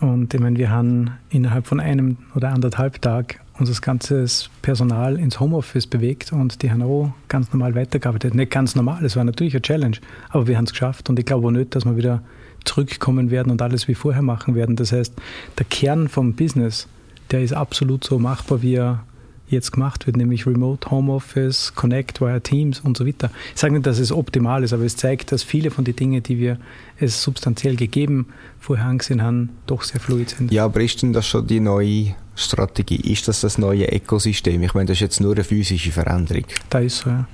Und 0.00 0.32
ich 0.32 0.40
meine, 0.40 0.56
wir 0.56 0.70
haben 0.70 1.10
innerhalb 1.28 1.66
von 1.66 1.80
einem 1.80 2.16
oder 2.34 2.48
anderthalb 2.48 3.02
Tag 3.02 3.40
unser 3.58 3.78
ganzes 3.82 4.48
Personal 4.62 5.18
ins 5.18 5.38
Homeoffice 5.38 5.86
bewegt 5.86 6.32
und 6.32 6.62
die 6.62 6.70
haben 6.70 6.80
auch 6.80 7.12
ganz 7.28 7.52
normal 7.52 7.74
weitergearbeitet. 7.74 8.34
Nicht 8.34 8.50
ganz 8.50 8.74
normal, 8.74 9.04
es 9.04 9.14
war 9.14 9.24
natürlich 9.24 9.52
eine 9.52 9.60
Challenge, 9.60 9.98
aber 10.30 10.46
wir 10.46 10.56
haben 10.56 10.64
es 10.64 10.70
geschafft 10.70 11.10
und 11.10 11.18
ich 11.18 11.26
glaube 11.26 11.46
auch 11.46 11.50
nicht, 11.50 11.74
dass 11.74 11.84
wir 11.84 11.98
wieder 11.98 12.22
zurückkommen 12.64 13.30
werden 13.30 13.52
und 13.52 13.60
alles 13.60 13.88
wie 13.88 13.94
vorher 13.94 14.22
machen 14.22 14.54
werden. 14.54 14.76
Das 14.76 14.92
heißt, 14.92 15.12
der 15.58 15.66
Kern 15.66 16.08
vom 16.08 16.32
Business, 16.32 16.88
der 17.30 17.42
ist 17.42 17.52
absolut 17.52 18.02
so 18.02 18.18
machbar, 18.18 18.62
wie 18.62 18.76
er 18.76 19.04
jetzt 19.52 19.72
gemacht 19.72 20.06
wird, 20.06 20.16
nämlich 20.16 20.46
Remote 20.46 20.90
Homeoffice, 20.90 21.74
Connect 21.74 22.20
via 22.20 22.40
Teams 22.40 22.80
und 22.80 22.96
so 22.96 23.06
weiter. 23.06 23.30
Ich 23.54 23.60
sage 23.60 23.74
nicht, 23.74 23.86
dass 23.86 23.98
es 23.98 24.10
optimal 24.10 24.64
ist, 24.64 24.72
aber 24.72 24.84
es 24.84 24.96
zeigt, 24.96 25.32
dass 25.32 25.42
viele 25.42 25.70
von 25.70 25.84
den 25.84 25.96
Dingen, 25.96 26.22
die 26.22 26.38
wir 26.38 26.58
es 26.98 27.22
substanziell 27.22 27.76
gegeben 27.76 28.26
vorher 28.58 28.86
angesehen 28.86 29.22
haben, 29.22 29.50
doch 29.66 29.82
sehr 29.82 30.00
fluid 30.00 30.30
sind. 30.30 30.52
Ja, 30.52 30.64
aber 30.64 30.80
ist 30.80 31.02
denn 31.02 31.12
das 31.12 31.26
schon 31.26 31.46
die 31.46 31.60
neue 31.60 32.14
Strategie? 32.34 33.12
Ist 33.12 33.28
das 33.28 33.40
das 33.40 33.58
neue 33.58 33.86
Ökosystem? 33.92 34.62
Ich 34.62 34.74
meine, 34.74 34.86
das 34.86 34.96
ist 34.96 35.00
jetzt 35.00 35.20
nur 35.20 35.34
eine 35.34 35.44
physische 35.44 35.92
Veränderung. 35.92 36.44
Da 36.70 36.78
ist 36.78 36.98
so, 36.98 37.10
ja. 37.10 37.26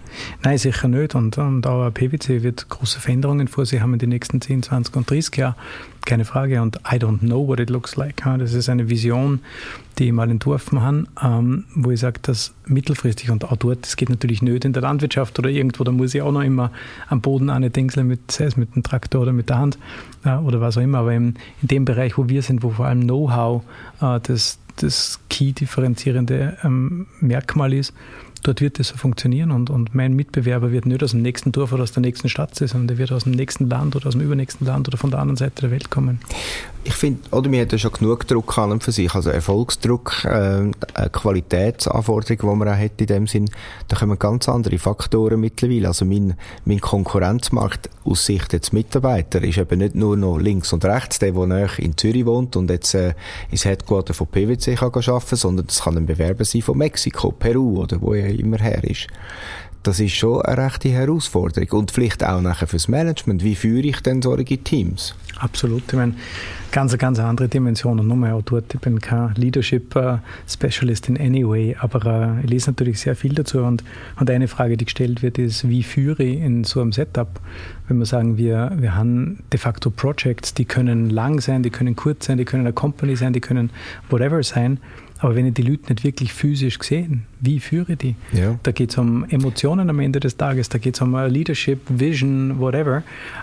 Nein, 0.42 0.59
sicher 0.59 0.88
nicht. 0.88 1.14
Und, 1.14 1.38
und 1.38 1.66
auch 1.66 1.92
PwC 1.92 2.42
wird 2.42 2.68
große 2.68 3.00
Veränderungen 3.00 3.48
vor 3.48 3.66
sich 3.66 3.81
haben 3.81 3.92
in 3.92 3.98
den 3.98 4.09
nächsten 4.09 4.40
10, 4.40 4.64
20 4.64 4.96
und 4.96 5.11
30 5.11 5.37
Jahren. 5.37 5.54
Keine 6.09 6.25
Frage. 6.25 6.62
Und 6.62 6.77
I 6.90 6.97
don't 6.97 7.18
know 7.18 7.47
what 7.47 7.61
it 7.61 7.68
looks 7.68 7.94
like. 7.97 8.23
Das 8.38 8.55
ist 8.55 8.71
eine 8.71 8.88
Vision, 8.88 9.40
die 9.99 10.07
ich 10.07 10.12
mal 10.12 10.31
entworfen 10.31 10.81
habe, 10.81 11.05
ähm, 11.23 11.64
wo 11.75 11.90
ich 11.90 12.01
sage, 12.01 12.18
dass 12.23 12.55
mittelfristig 12.64 13.31
und 13.31 13.44
auch 13.44 13.57
dort, 13.57 13.83
das 13.83 13.94
geht 13.94 14.09
natürlich 14.09 14.40
nicht 14.40 14.64
in 14.64 14.73
der 14.73 14.81
Landwirtschaft 14.81 15.38
oder 15.38 15.51
irgendwo, 15.51 15.85
da 15.85 15.92
muss 15.92 16.14
ich 16.14 16.23
auch 16.23 16.33
noch 16.33 16.40
immer 16.40 16.71
am 17.09 17.21
Boden 17.21 17.51
eine 17.51 17.68
Dingsel 17.68 18.05
mit, 18.05 18.31
sei 18.31 18.44
es 18.44 18.57
mit 18.57 18.75
dem 18.75 18.83
Traktor 18.83 19.21
oder 19.21 19.35
mit 19.35 19.51
der 19.51 19.59
Hand 19.59 19.79
äh, 20.25 20.37
oder 20.37 20.62
was 20.62 20.79
auch 20.79 20.83
immer. 20.83 21.01
Aber 21.01 21.12
in, 21.12 21.35
in 21.61 21.68
dem 21.68 21.85
Bereich, 21.85 22.16
wo 22.16 22.27
wir 22.27 22.40
sind, 22.40 22.62
wo 22.62 22.71
vor 22.71 22.87
allem 22.87 23.03
Know-how 23.03 23.62
äh, 24.01 24.18
das, 24.23 24.59
das 24.77 25.21
key-differenzierende 25.29 26.57
ähm, 26.64 27.07
Merkmal 27.21 27.75
ist, 27.75 27.92
dort 28.42 28.61
wird 28.61 28.79
das 28.79 28.88
so 28.88 28.96
funktionieren 28.96 29.51
und, 29.51 29.70
und 29.70 29.94
mein 29.94 30.14
Mitbewerber 30.14 30.72
wird 30.72 30.87
nicht 30.87 31.03
aus 31.03 31.12
dem 31.12 31.22
nächsten 31.22 31.53
Dorf 31.53 31.72
oder 31.72 31.83
aus 31.83 31.92
der 31.92 32.03
nächsten 32.03 32.29
Stadt 32.29 32.55
sein, 32.55 32.68
sondern 32.68 32.88
der 32.88 32.98
wird 32.98 33.12
aus 33.12 33.24
dem 33.24 33.33
nächsten 33.33 33.68
Land 33.68 33.96
oder 33.96 34.07
aus 34.07 34.14
dem 34.14 34.22
übernächsten 34.22 34.66
Land 34.66 34.88
oder 34.88 34.98
von 34.98 35.11
der 35.11 35.20
anderen 35.20 35.37
Seite 35.37 35.62
der 35.62 35.70
Welt 35.70 35.90
kommen. 35.90 36.20
Ich 36.85 36.94
finde, 36.94 37.20
oder 37.33 37.51
wir 37.51 37.59
hätten 37.59 37.79
schon 37.79 37.92
genug 37.92 38.27
Druck 38.27 38.57
an 38.57 38.81
für 38.81 38.92
sich, 38.92 39.14
also 39.14 39.29
Erfolgsdruck, 39.29 40.24
äh, 40.24 40.70
Qualitätsanforderungen, 41.12 42.38
die 42.40 42.64
man 42.64 42.68
auch 42.68 42.79
hat 42.79 43.01
in 43.01 43.07
dem 43.07 43.27
Sinn, 43.27 43.51
da 43.88 43.96
kommen 43.96 44.18
ganz 44.18 44.48
andere 44.48 44.79
Faktoren 44.79 45.40
mittlerweile. 45.40 45.88
Also 45.88 46.05
mein, 46.05 46.35
mein 46.64 46.81
Konkurrenzmarkt 46.81 47.90
aus 48.05 48.24
Sicht 48.24 48.53
des 48.55 48.72
Mitarbeiter 48.72 49.42
ist 49.42 49.59
eben 49.59 49.81
nicht 49.81 49.96
nur 49.96 50.16
noch 50.16 50.38
links 50.38 50.72
und 50.72 50.85
rechts, 50.85 51.18
der, 51.18 51.33
der 51.33 51.79
in 51.79 51.96
Zürich 51.96 52.24
wohnt 52.24 52.57
und 52.57 52.70
jetzt 52.70 52.94
äh, 52.94 53.12
ins 53.51 53.64
Headquarter 53.66 54.14
von 54.14 54.29
PwC 54.29 54.77
kann 54.77 54.90
arbeiten, 54.90 55.37
sondern 55.37 55.66
es 55.68 55.83
kann 55.83 55.96
ein 55.96 56.07
Bewerber 56.07 56.44
sein 56.44 56.62
von 56.62 56.79
Mexiko, 56.79 57.33
Peru 57.33 57.83
oder 57.83 58.01
wo 58.01 58.14
er 58.28 58.38
immer 58.38 58.58
her 58.58 58.84
ist 58.84 59.08
das 59.88 60.00
ist 60.00 60.14
schon 60.14 60.42
eine 60.42 60.64
rechte 60.64 60.90
Herausforderung. 60.90 61.80
Und 61.80 61.90
vielleicht 61.90 62.24
auch 62.24 62.40
nachher 62.40 62.66
fürs 62.66 62.88
Management. 62.88 63.42
Wie 63.42 63.54
führe 63.54 63.86
ich 63.86 64.00
denn 64.00 64.20
solche 64.20 64.58
Teams? 64.58 65.14
Absolut. 65.38 65.84
Ich 65.88 65.94
meine, 65.94 66.14
ganz, 66.72 66.96
ganz 66.98 67.18
andere 67.18 67.48
Dimension. 67.48 68.00
Und 68.00 68.08
nochmal 68.08 68.32
auch 68.32 68.42
dort, 68.42 68.74
ich 68.74 68.80
bin 68.80 69.00
kein 69.00 69.34
Leadership-Specialist 69.36 71.08
in 71.08 71.18
any 71.18 71.48
way, 71.48 71.76
aber 71.78 72.36
äh, 72.40 72.44
ich 72.44 72.50
lese 72.50 72.70
natürlich 72.70 73.00
sehr 73.00 73.14
viel 73.14 73.34
dazu. 73.34 73.60
Und, 73.60 73.84
und 74.18 74.28
eine 74.30 74.48
Frage, 74.48 74.76
die 74.76 74.84
gestellt 74.84 75.22
wird, 75.22 75.38
ist, 75.38 75.68
wie 75.68 75.82
führe 75.82 76.24
ich 76.24 76.40
in 76.40 76.64
so 76.64 76.80
einem 76.80 76.92
Setup? 76.92 77.40
Wenn 77.86 77.98
wir 77.98 78.06
sagen, 78.06 78.36
wir, 78.36 78.72
wir 78.76 78.94
haben 78.94 79.38
de 79.52 79.58
facto 79.58 79.90
Projects, 79.90 80.52
die 80.52 80.64
können 80.66 81.08
lang 81.08 81.40
sein, 81.40 81.62
die 81.62 81.70
können 81.70 81.96
kurz 81.96 82.26
sein, 82.26 82.36
die 82.36 82.44
können 82.44 82.66
eine 82.66 82.74
Company 82.74 83.16
sein, 83.16 83.32
die 83.32 83.40
können 83.40 83.70
whatever 84.10 84.42
sein. 84.42 84.80
Aber 85.20 85.35
wenn 85.35 85.46
ich 85.46 85.54
die 85.54 85.62
Leute 85.62 85.92
nicht 85.92 86.04
wirklich 86.04 86.33
physisch 86.33 86.78
gesehen, 86.78 87.24
wie 87.40 87.61
führe 87.61 87.92
ich 87.92 87.98
die? 87.98 88.16
Ja. 88.33 88.59
Da 88.62 88.72
geht 88.72 88.90
es 88.90 88.98
um 88.98 89.24
Emotionen 89.28 89.90
am 89.90 89.98
Ende 90.00 90.20
des 90.20 90.37
Tages, 90.37 90.68
da 90.68 90.78
geht 90.78 90.94
es 90.94 91.00
um 91.00 91.14
Leadership, 91.14 91.81
Vision, 91.88 92.59
whatever. 92.59 93.02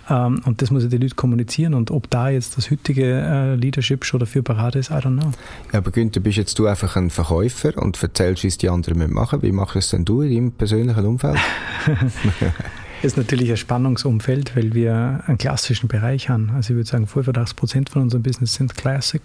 Ähm, 0.09 0.41
und 0.45 0.61
das 0.61 0.71
muss 0.71 0.83
ich 0.83 0.89
die 0.89 0.97
Leute 0.97 1.15
kommunizieren. 1.15 1.73
Und 1.73 1.91
ob 1.91 2.09
da 2.09 2.29
jetzt 2.29 2.57
das 2.57 2.71
heutige 2.71 3.05
äh, 3.05 3.55
Leadership 3.55 4.05
schon 4.05 4.19
dafür 4.19 4.41
parat 4.41 4.75
ist, 4.75 4.89
I 4.89 4.95
don't 4.95 5.19
know. 5.19 5.31
Ja, 5.71 5.79
aber 5.79 5.91
Günther, 5.91 6.21
bist 6.21 6.37
jetzt 6.37 6.57
du 6.59 6.67
einfach 6.67 6.95
ein 6.95 7.09
Verkäufer 7.09 7.77
und 7.77 8.01
erzählst, 8.01 8.43
wie 8.43 8.47
es 8.47 8.57
die 8.57 8.69
anderen 8.69 9.11
machen 9.11 9.41
Wie 9.41 9.51
machst 9.51 9.75
du 9.75 9.79
es 9.79 9.89
denn 9.89 10.05
du 10.05 10.21
in 10.21 10.33
deinem 10.33 10.51
persönlichen 10.51 11.05
Umfeld? 11.05 11.37
ist 13.01 13.17
natürlich 13.17 13.51
ein 13.51 13.57
Spannungsumfeld, 13.57 14.55
weil 14.55 14.73
wir 14.73 15.21
einen 15.25 15.37
klassischen 15.37 15.87
Bereich 15.87 16.29
haben. 16.29 16.51
Also 16.55 16.73
ich 16.73 16.77
würde 16.77 16.89
sagen, 16.89 17.07
85 17.07 17.55
Prozent 17.55 17.89
von 17.89 18.01
unserem 18.01 18.23
Business 18.23 18.55
sind 18.55 18.75
Classic 18.75 19.21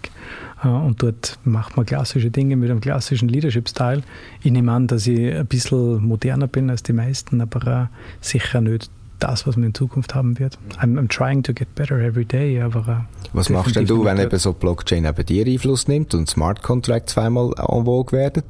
äh, 0.63 0.67
und 0.67 1.01
dort 1.01 1.39
macht 1.43 1.77
man 1.77 1.85
klassische 1.85 2.31
Dinge 2.31 2.55
mit 2.55 2.69
einem 2.69 2.81
klassischen 2.81 3.29
Leadership-Style. 3.29 4.03
Ich 4.41 4.51
nehme 4.51 4.71
an, 4.71 4.87
dass 4.87 5.07
ich 5.07 5.33
ein 5.33 5.45
bisschen 5.45 6.03
moderner 6.03 6.47
bin 6.47 6.69
als 6.69 6.83
die 6.83 6.93
meisten, 6.93 7.41
aber 7.41 7.89
äh, 7.91 8.25
sicher 8.25 8.61
nicht 8.61 8.89
das, 9.19 9.45
was 9.45 9.55
man 9.55 9.67
in 9.67 9.73
Zukunft 9.73 10.15
haben 10.15 10.39
wird. 10.39 10.57
I'm, 10.79 10.97
I'm 10.97 11.07
trying 11.07 11.43
to 11.43 11.53
get 11.53 11.73
better 11.75 11.99
every 11.99 12.25
day, 12.25 12.59
aber 12.61 13.07
äh, 13.23 13.27
Was 13.33 13.49
machst 13.49 13.75
denn 13.75 13.85
du, 13.85 14.03
wenn 14.03 14.17
eben 14.17 14.39
so 14.39 14.53
Blockchain 14.53 15.05
eben 15.05 15.25
dir 15.25 15.45
Einfluss 15.45 15.87
nimmt 15.87 16.13
und 16.13 16.29
Smart 16.29 16.61
Contracts 16.61 17.13
zweimal 17.13 17.51
en 17.57 17.85
vogue 17.85 18.17
werden? 18.17 18.43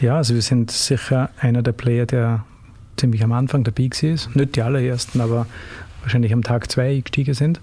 Ja, 0.00 0.16
also 0.16 0.34
wir 0.34 0.42
sind 0.42 0.70
sicher 0.70 1.30
einer 1.38 1.62
der 1.62 1.72
Player, 1.72 2.06
der 2.06 2.44
ziemlich 3.02 3.24
am 3.24 3.32
Anfang 3.32 3.64
der 3.64 3.72
Peaks 3.72 4.04
ist. 4.04 4.34
Nicht 4.36 4.54
die 4.54 4.62
allerersten, 4.62 5.20
aber 5.20 5.46
wahrscheinlich 6.02 6.32
am 6.32 6.42
Tag 6.42 6.70
zwei 6.70 7.00
gestiegen 7.00 7.34
sind. 7.34 7.60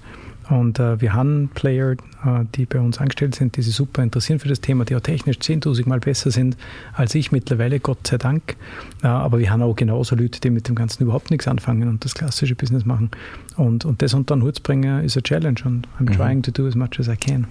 Und 0.49 0.79
äh, 0.79 0.99
wir 0.99 1.13
haben 1.13 1.49
Player, 1.53 1.91
äh, 1.91 2.45
die 2.55 2.65
bei 2.65 2.79
uns 2.79 2.97
angestellt 2.97 3.35
sind, 3.35 3.55
die 3.55 3.61
sich 3.61 3.75
super 3.75 4.01
interessieren 4.01 4.39
für 4.39 4.47
das 4.47 4.61
Thema, 4.61 4.83
die 4.83 4.95
auch 4.95 5.01
technisch 5.01 5.37
10.000 5.37 5.87
Mal 5.87 5.99
besser 5.99 6.31
sind 6.31 6.57
als 6.93 7.13
ich 7.15 7.31
mittlerweile, 7.31 7.79
Gott 7.79 8.07
sei 8.07 8.17
Dank. 8.17 8.55
Äh, 9.03 9.07
aber 9.07 9.39
wir 9.39 9.51
haben 9.51 9.61
auch 9.61 9.75
genauso 9.75 10.15
Leute, 10.15 10.39
die 10.41 10.49
mit 10.49 10.67
dem 10.67 10.75
Ganzen 10.75 11.03
überhaupt 11.03 11.29
nichts 11.29 11.47
anfangen 11.47 11.87
und 11.87 12.03
das 12.03 12.15
klassische 12.15 12.55
Business 12.55 12.85
machen. 12.85 13.11
Und, 13.57 13.85
und 13.85 14.01
das 14.01 14.13
unter 14.13 14.35
den 14.35 14.43
Hut 14.43 14.55
zu 14.55 14.63
bringen, 14.63 15.03
ist 15.03 15.17
eine 15.17 15.23
Challenge 15.23 15.59
und 15.65 15.87
I'm 15.99 16.09
mhm. 16.09 16.15
trying 16.15 16.41
to 16.41 16.51
do 16.51 16.67
as 16.67 16.75
much 16.75 16.99
as 16.99 17.07
I 17.07 17.15
can. 17.15 17.45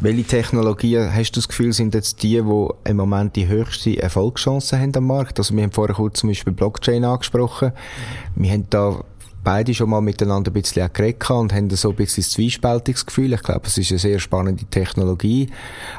Welche 0.00 0.24
Technologien, 0.24 1.14
hast 1.14 1.32
du 1.32 1.38
das 1.40 1.48
Gefühl, 1.48 1.72
sind 1.72 1.94
jetzt 1.94 2.22
die, 2.22 2.42
die 2.42 2.68
im 2.90 2.96
Moment 2.96 3.36
die 3.36 3.48
höchste 3.48 4.00
Erfolgschancen 4.02 4.78
haben 4.78 4.94
am 4.94 5.06
Markt? 5.06 5.38
Also 5.38 5.54
wir 5.54 5.62
haben 5.62 5.72
vorher 5.72 5.94
kurz 5.94 6.20
zum 6.20 6.28
Beispiel 6.28 6.52
Blockchain 6.52 7.04
angesprochen. 7.04 7.72
Wir 8.34 8.50
haben 8.50 8.66
da 8.68 9.04
beide 9.44 9.74
schon 9.74 9.90
mal 9.90 10.00
miteinander 10.00 10.50
ein 10.50 10.54
bisschen 10.54 10.92
geredet 10.92 11.30
und 11.30 11.52
haben 11.52 11.70
so 11.70 11.90
ein 11.90 11.96
bisschen 11.96 12.22
das 12.22 12.30
zwiespältiges 12.32 13.06
Gefühl. 13.06 13.32
Ich 13.32 13.42
glaube, 13.42 13.66
es 13.66 13.78
ist 13.78 13.90
eine 13.90 13.98
sehr 13.98 14.18
spannende 14.18 14.64
Technologie, 14.64 15.50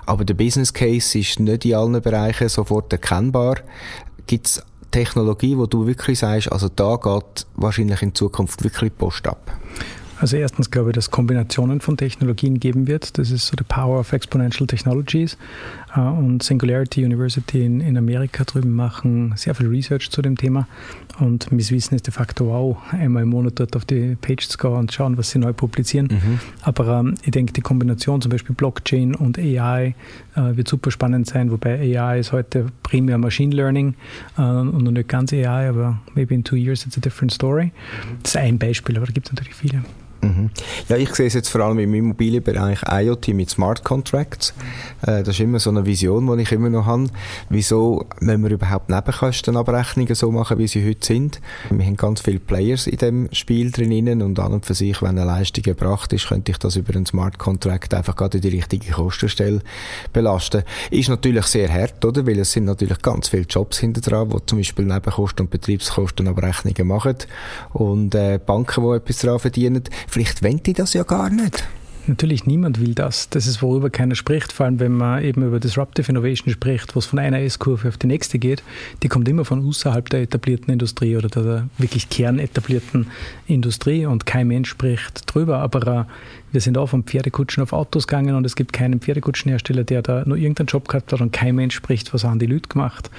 aber 0.05 0.25
der 0.25 0.33
Business 0.33 0.73
Case 0.73 1.19
ist 1.19 1.39
nicht 1.39 1.65
in 1.65 1.75
allen 1.75 2.01
Bereichen 2.01 2.49
sofort 2.49 2.91
erkennbar. 2.91 3.57
Gibt 4.27 4.47
es 4.47 4.63
Technologie, 4.91 5.57
wo 5.57 5.65
du 5.65 5.87
wirklich 5.87 6.19
sagst, 6.19 6.51
also 6.51 6.69
da 6.69 6.95
geht 6.97 7.47
wahrscheinlich 7.55 8.01
in 8.01 8.13
Zukunft 8.13 8.63
wirklich 8.63 8.95
Post 8.95 9.27
ab? 9.27 9.51
Also 10.23 10.37
erstens 10.37 10.71
glaube 10.71 10.91
ich, 10.91 10.93
dass 10.93 11.07
es 11.07 11.11
Kombinationen 11.11 11.81
von 11.81 11.97
Technologien 11.97 12.57
geben 12.57 12.87
wird. 12.87 13.17
Das 13.17 13.29
ist 13.29 13.45
so 13.45 13.55
the 13.57 13.65
power 13.65 13.99
of 13.99 14.13
exponential 14.13 14.65
technologies. 14.65 15.37
Äh, 15.93 15.99
und 15.99 16.41
Singularity 16.41 17.03
University 17.03 17.65
in, 17.65 17.81
in 17.81 17.97
Amerika 17.97 18.45
drüben 18.45 18.73
machen 18.73 19.33
sehr 19.35 19.53
viel 19.53 19.67
Research 19.67 20.09
zu 20.11 20.21
dem 20.21 20.37
Thema. 20.37 20.65
Und 21.19 21.51
mein 21.51 21.59
Wissen 21.59 21.95
ist 21.95 22.07
de 22.07 22.13
facto 22.13 22.55
auch 22.55 22.77
einmal 22.93 23.23
im 23.23 23.29
Monat 23.31 23.59
dort 23.59 23.75
auf 23.75 23.83
die 23.83 24.15
Page 24.15 24.47
zu 24.47 24.57
gehen 24.57 24.71
und 24.71 24.93
schauen, 24.93 25.17
was 25.17 25.29
sie 25.29 25.39
neu 25.39 25.51
publizieren. 25.51 26.07
Mhm. 26.09 26.39
Aber 26.61 26.99
ähm, 26.99 27.15
ich 27.23 27.31
denke, 27.31 27.51
die 27.51 27.59
Kombination 27.59 28.21
zum 28.21 28.31
Beispiel 28.31 28.55
Blockchain 28.55 29.15
und 29.15 29.37
AI 29.37 29.93
äh, 30.37 30.55
wird 30.55 30.69
super 30.69 30.89
spannend 30.89 31.27
sein, 31.27 31.51
wobei 31.51 31.99
AI 31.99 32.19
ist 32.19 32.31
heute 32.31 32.67
primär 32.81 33.17
Machine 33.17 33.53
Learning 33.53 33.95
äh, 34.37 34.41
und 34.41 34.85
noch 34.85 34.91
nicht 34.91 35.09
ganz 35.09 35.33
AI, 35.33 35.67
aber 35.67 35.99
maybe 36.15 36.33
in 36.33 36.45
two 36.45 36.55
years 36.55 36.85
it's 36.85 36.97
a 36.97 37.01
different 37.01 37.33
story. 37.33 37.65
Mhm. 37.65 38.19
Das 38.23 38.35
ist 38.35 38.37
ein 38.37 38.57
Beispiel, 38.57 38.95
aber 38.95 39.07
da 39.07 39.11
gibt 39.11 39.27
es 39.27 39.33
natürlich 39.33 39.55
viele. 39.55 39.83
Mhm. 40.23 40.49
Ja, 40.89 40.97
ich 40.97 41.13
sehe 41.15 41.27
es 41.27 41.33
jetzt 41.33 41.49
vor 41.49 41.61
allem 41.61 41.79
im 41.79 41.93
Immobilienbereich 41.93 42.81
IoT 42.89 43.29
mit 43.29 43.49
Smart 43.49 43.83
Contracts. 43.83 44.53
Äh, 45.01 45.23
das 45.23 45.29
ist 45.29 45.39
immer 45.39 45.59
so 45.59 45.69
eine 45.69 45.85
Vision, 45.85 46.35
die 46.35 46.43
ich 46.43 46.51
immer 46.51 46.69
noch 46.69 46.85
habe. 46.85 47.07
Wieso 47.49 48.05
müssen 48.19 48.43
wir 48.43 48.51
überhaupt 48.51 48.89
Nebenkostenabrechnungen 48.89 50.15
so 50.15 50.31
machen, 50.31 50.57
wie 50.57 50.67
sie 50.67 50.87
heute 50.87 51.05
sind? 51.05 51.41
Wir 51.69 51.85
haben 51.85 51.97
ganz 51.97 52.21
viele 52.21 52.39
Players 52.39 52.87
in 52.87 52.97
dem 52.97 53.29
Spiel 53.31 53.71
drinnen 53.71 54.21
und 54.21 54.39
an 54.39 54.53
und 54.53 54.65
für 54.65 54.73
sich, 54.73 55.01
wenn 55.01 55.17
eine 55.17 55.25
Leistung 55.25 55.65
erbracht 55.65 56.13
ist, 56.13 56.27
könnte 56.27 56.51
ich 56.51 56.57
das 56.57 56.75
über 56.75 56.95
einen 56.95 57.05
Smart 57.05 57.37
Contract 57.37 57.93
einfach 57.93 58.15
gerade 58.15 58.37
in 58.37 58.41
die 58.41 58.49
richtige 58.49 58.91
Kostenstelle 58.91 59.61
belasten. 60.11 60.63
Ist 60.91 61.09
natürlich 61.09 61.45
sehr 61.45 61.71
hart, 61.71 62.03
oder? 62.05 62.25
Weil 62.25 62.39
es 62.39 62.51
sind 62.51 62.65
natürlich 62.65 63.01
ganz 63.01 63.29
viele 63.29 63.43
Jobs 63.43 63.79
hinter 63.79 64.01
dran, 64.01 64.29
die 64.29 64.45
zum 64.45 64.59
Beispiel 64.59 64.85
Nebenkosten 64.85 65.45
und 65.45 65.51
Betriebskostenabrechnungen 65.51 66.87
machen 66.87 67.15
und 67.73 68.15
äh, 68.15 68.39
Banken, 68.43 68.83
die 68.83 68.95
etwas 68.95 69.17
daran 69.19 69.39
verdienen. 69.39 69.83
Vielleicht 70.13 70.43
wollen 70.43 70.61
die 70.61 70.73
das 70.73 70.93
ja 70.93 71.01
gar 71.01 71.31
nicht. 71.31 71.67
Natürlich, 72.05 72.45
niemand 72.45 72.79
will 72.79 72.93
das. 72.93 73.29
Das 73.29 73.47
ist, 73.47 73.63
worüber 73.63 73.89
keiner 73.89 74.13
spricht, 74.13 74.53
vor 74.53 74.67
allem 74.67 74.79
wenn 74.79 74.91
man 74.91 75.23
eben 75.23 75.41
über 75.41 75.59
Disruptive 75.59 76.07
Innovation 76.07 76.53
spricht, 76.53 76.93
wo 76.95 76.99
es 76.99 77.07
von 77.07 77.17
einer 77.17 77.39
S-Kurve 77.39 77.87
auf 77.87 77.97
die 77.97 78.05
nächste 78.05 78.37
geht. 78.37 78.61
Die 79.01 79.07
kommt 79.07 79.27
immer 79.27 79.43
von 79.43 79.65
außerhalb 79.65 80.07
der 80.11 80.21
etablierten 80.21 80.71
Industrie 80.71 81.17
oder 81.17 81.29
der 81.29 81.67
wirklich 81.79 82.09
kernetablierten 82.09 83.07
Industrie 83.47 84.05
und 84.05 84.27
kein 84.27 84.49
Mensch 84.49 84.69
spricht 84.69 85.23
drüber. 85.33 85.57
Aber 85.57 85.87
äh, 85.87 86.03
wir 86.53 86.61
sind 86.61 86.77
auch 86.77 86.87
von 86.87 87.03
Pferdekutschen 87.03 87.63
auf 87.63 87.73
Autos 87.73 88.07
gegangen 88.07 88.35
und 88.35 88.45
es 88.45 88.55
gibt 88.55 88.73
keinen 88.73 89.01
Pferdekutschenhersteller, 89.01 89.83
der 89.83 90.03
da 90.03 90.23
nur 90.25 90.37
irgendeinen 90.37 90.67
Job 90.67 90.87
gehabt 90.87 91.11
hat 91.11 91.19
und 91.19 91.33
kein 91.33 91.55
Mensch 91.55 91.75
spricht, 91.75 92.13
was 92.13 92.23
haben 92.23 92.39
die 92.39 92.45
Leute 92.45 92.69
gemacht 92.69 93.09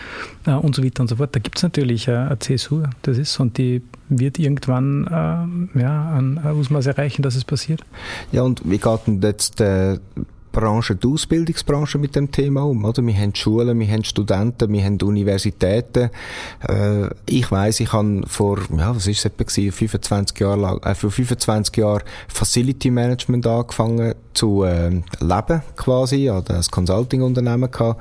äh, 0.46 0.52
und 0.52 0.74
so 0.74 0.84
weiter 0.84 1.02
und 1.02 1.08
so 1.08 1.16
fort. 1.16 1.34
Da 1.34 1.40
gibt 1.40 1.58
es 1.58 1.64
natürlich 1.64 2.06
äh, 2.08 2.12
eine 2.12 2.38
CSU, 2.38 2.84
das 3.02 3.18
ist 3.18 3.38
und 3.40 3.58
die 3.58 3.82
wird 4.08 4.38
irgendwann 4.38 5.06
äh, 5.74 5.80
ja, 5.80 6.14
ein 6.16 6.38
Ausmaß 6.38 6.86
erreichen, 6.86 7.22
dass 7.22 7.34
es 7.34 7.44
passiert. 7.44 7.82
Ja, 8.30 8.42
und 8.42 8.62
wie 8.64 8.78
geht 8.78 9.00
denn 9.06 9.20
jetzt 9.20 9.60
äh, 9.60 9.98
Branche, 10.54 10.94
die 10.94 11.06
Ausbildungsbranche 11.06 11.98
mit 11.98 12.16
dem 12.16 12.30
Thema 12.30 12.62
um, 12.62 12.84
oder? 12.84 13.04
Wir 13.04 13.14
haben 13.18 13.34
Schulen, 13.34 13.78
wir 13.78 13.88
haben 13.88 14.04
Studenten, 14.04 14.72
wir 14.72 14.84
haben 14.84 14.98
Universitäten. 15.02 16.10
Äh, 16.66 17.08
ich 17.26 17.50
weiß, 17.50 17.80
ich 17.80 17.92
habe 17.92 18.22
vor, 18.26 18.60
ja, 18.74 18.94
was 18.94 19.06
ist 19.06 19.18
es 19.18 19.24
etwa 19.26 19.44
gewesen, 19.44 19.72
25 19.72 20.38
Jahre 20.40 20.60
lang, 20.60 20.82
äh, 20.82 20.94
vor 20.94 21.10
25 21.10 21.76
Jahren 21.76 22.04
Facility 22.28 22.90
Management 22.90 23.46
angefangen 23.46 24.14
zu 24.32 24.64
äh, 24.64 24.90
leben, 25.20 25.62
quasi, 25.76 26.30
oder 26.30 26.56
ein 26.56 26.64
Consulting-Unternehmen 26.70 27.70
gehabt. 27.70 28.00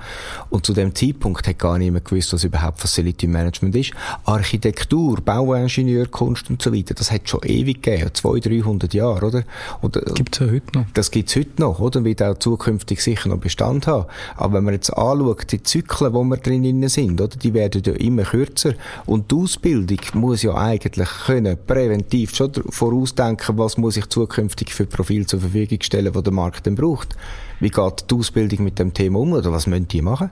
Und 0.50 0.66
zu 0.66 0.74
dem 0.74 0.94
Zeitpunkt 0.94 1.48
hat 1.48 1.60
gar 1.60 1.78
niemand 1.78 2.06
gewusst, 2.06 2.34
was 2.34 2.44
überhaupt 2.44 2.80
Facility 2.80 3.28
Management 3.28 3.76
ist. 3.76 3.92
Architektur, 4.26 5.22
Bauingenieurkunst 5.22 6.50
und 6.50 6.62
so 6.62 6.74
weiter, 6.74 6.94
das 6.94 7.12
hat 7.12 7.30
schon 7.30 7.42
ewig 7.44 7.82
gegeben, 7.82 8.10
200, 8.14 8.46
300 8.46 8.94
Jahre, 8.94 9.26
oder? 9.26 9.44
Und, 9.82 9.98
äh, 9.98 10.02
gibt's 10.14 10.40
ja 10.40 10.48
heute 10.48 10.78
noch. 10.78 10.86
Das 10.94 11.12
gibt's 11.12 11.36
heute 11.36 11.62
noch, 11.62 11.80
oder? 11.80 12.04
Auch 12.04 12.38
zukünftig 12.44 13.02
sicher 13.02 13.30
noch 13.30 13.38
Bestand 13.38 13.88
haben. 13.88 14.06
Aber 14.36 14.56
wenn 14.56 14.66
man 14.66 14.74
jetzt 14.74 14.92
anschaut, 14.92 15.52
die 15.52 15.64
Zyklen, 15.64 16.14
wo 16.14 16.24
wir 16.24 16.38
drin 16.38 16.88
sind, 16.90 17.20
oder, 17.20 17.36
die 17.36 17.54
werden 17.54 17.82
ja 17.86 17.94
immer 17.94 18.24
kürzer. 18.24 18.74
Und 19.06 19.32
die 19.32 19.36
Ausbildung 19.36 20.00
muss 20.14 20.44
ja 20.44 20.54
eigentlich 20.56 21.10
können 21.26 21.58
präventiv 21.66 22.36
schon 22.36 22.52
vorausdenken, 22.70 23.58
was 23.58 23.78
muss 23.78 23.98
ich 23.98 24.08
zukünftig 24.08 24.74
für 24.74 24.86
Profil 24.86 25.26
zur 25.26 25.40
Verfügung 25.40 25.80
stellen, 25.82 26.14
wo 26.14 26.22
der 26.22 26.34
Markt 26.34 26.68
dann 26.68 26.76
braucht. 26.76 27.16
Wie 27.60 27.70
geht 27.70 28.12
die 28.12 28.16
Ausbildung 28.16 28.64
mit 28.64 28.78
dem 28.78 28.94
Thema 28.94 29.20
um 29.20 29.34
oder 29.34 29.52
was 29.52 29.68
müssen 29.68 29.88
die 29.88 30.02
machen? 30.02 30.30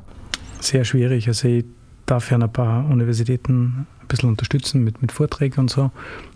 Sehr 0.60 0.84
schwierig. 0.84 1.28
Also 1.28 1.48
ich 1.48 1.66
darf 2.06 2.30
ja 2.30 2.38
ein 2.38 2.52
paar 2.52 2.90
Universitäten 2.90 3.88
ein 4.02 4.08
bisschen 4.08 4.30
unterstützen 4.30 4.84
mit, 4.84 5.02
mit 5.02 5.12
Vorträgen 5.12 5.62
und 5.62 5.70
so. 5.70 5.92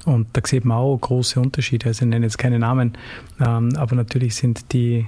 Und 0.05 0.27
da 0.33 0.41
sieht 0.45 0.63
man 0.63 0.77
auch 0.77 0.97
große 0.97 1.39
Unterschiede. 1.39 1.87
Also 1.87 2.05
ich 2.05 2.09
nenne 2.09 2.25
jetzt 2.25 2.37
keine 2.37 2.59
Namen, 2.59 2.93
ähm, 3.45 3.75
aber 3.75 3.95
natürlich 3.95 4.35
sind 4.35 4.71
die 4.73 5.05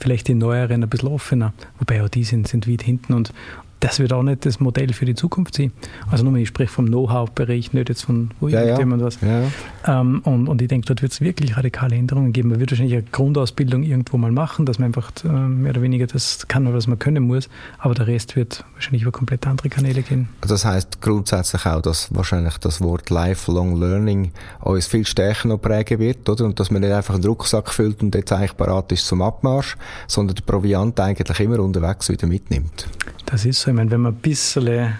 vielleicht 0.00 0.28
die 0.28 0.34
neueren 0.34 0.82
ein 0.82 0.88
bisschen 0.88 1.08
offener, 1.08 1.52
wobei 1.78 2.02
auch 2.02 2.08
die 2.08 2.24
sind, 2.24 2.48
sind 2.48 2.68
weit 2.68 2.82
hinten 2.82 3.12
und 3.12 3.32
das 3.80 3.98
wird 3.98 4.12
auch 4.12 4.22
nicht 4.22 4.46
das 4.46 4.60
Modell 4.60 4.92
für 4.92 5.06
die 5.06 5.14
Zukunft 5.14 5.54
sein. 5.54 5.72
Also 6.10 6.24
nur, 6.24 6.36
ich 6.36 6.48
spreche 6.48 6.70
vom 6.70 6.86
Know-how-Bereich, 6.86 7.72
nicht 7.72 7.88
jetzt 7.88 8.02
von 8.02 8.30
wo 8.38 8.48
ja, 8.48 8.60
irgendjemand 8.60 9.00
ja. 9.00 9.06
was. 9.06 9.18
Ja. 9.20 10.00
Ähm, 10.00 10.20
und, 10.24 10.48
und 10.48 10.62
ich 10.62 10.68
denke, 10.68 10.86
dort 10.86 11.02
wird 11.02 11.12
es 11.12 11.20
wirklich 11.20 11.56
radikale 11.56 11.96
Änderungen 11.96 12.32
geben. 12.32 12.50
Man 12.50 12.60
wird 12.60 12.70
wahrscheinlich 12.70 12.94
eine 12.94 13.04
Grundausbildung 13.04 13.82
irgendwo 13.82 14.18
mal 14.18 14.32
machen, 14.32 14.66
dass 14.66 14.78
man 14.78 14.86
einfach 14.86 15.10
äh, 15.24 15.28
mehr 15.28 15.72
oder 15.72 15.82
weniger 15.82 16.06
das 16.06 16.46
kann, 16.46 16.72
was 16.72 16.86
man 16.86 16.98
können 16.98 17.24
muss. 17.24 17.48
Aber 17.78 17.94
der 17.94 18.06
Rest 18.06 18.36
wird 18.36 18.64
wahrscheinlich 18.74 19.02
über 19.02 19.12
komplett 19.12 19.46
andere 19.46 19.70
Kanäle 19.70 20.02
gehen. 20.02 20.28
Das 20.42 20.64
heißt 20.64 21.00
grundsätzlich 21.00 21.64
auch, 21.64 21.80
dass 21.80 22.14
wahrscheinlich 22.14 22.58
das 22.58 22.82
Wort 22.82 23.08
Lifelong 23.08 23.80
Learning 23.80 24.32
uns 24.60 24.86
viel 24.86 25.06
stärker 25.06 25.48
noch 25.48 25.58
prägen 25.58 25.98
wird, 25.98 26.28
oder? 26.28 26.44
Und 26.44 26.60
dass 26.60 26.70
man 26.70 26.82
nicht 26.82 26.92
einfach 26.92 27.14
einen 27.14 27.24
Rucksack 27.24 27.70
füllt 27.70 28.02
und 28.02 28.14
jetzt 28.14 28.32
eigentlich 28.32 28.56
parat 28.56 28.92
ist 28.92 29.06
zum 29.06 29.22
Abmarsch, 29.22 29.76
sondern 30.06 30.36
der 30.36 30.42
Proviant 30.42 31.00
eigentlich 31.00 31.40
immer 31.40 31.60
unterwegs 31.60 32.08
wieder 32.10 32.26
mitnimmt. 32.26 32.86
Das 33.30 33.44
ist 33.44 33.60
so. 33.60 33.70
Ich 33.70 33.76
meine, 33.76 33.90
wenn 33.90 34.00
man 34.00 34.14
ein 34.14 34.20
bisschen 34.20 34.66
äh, 34.66 34.90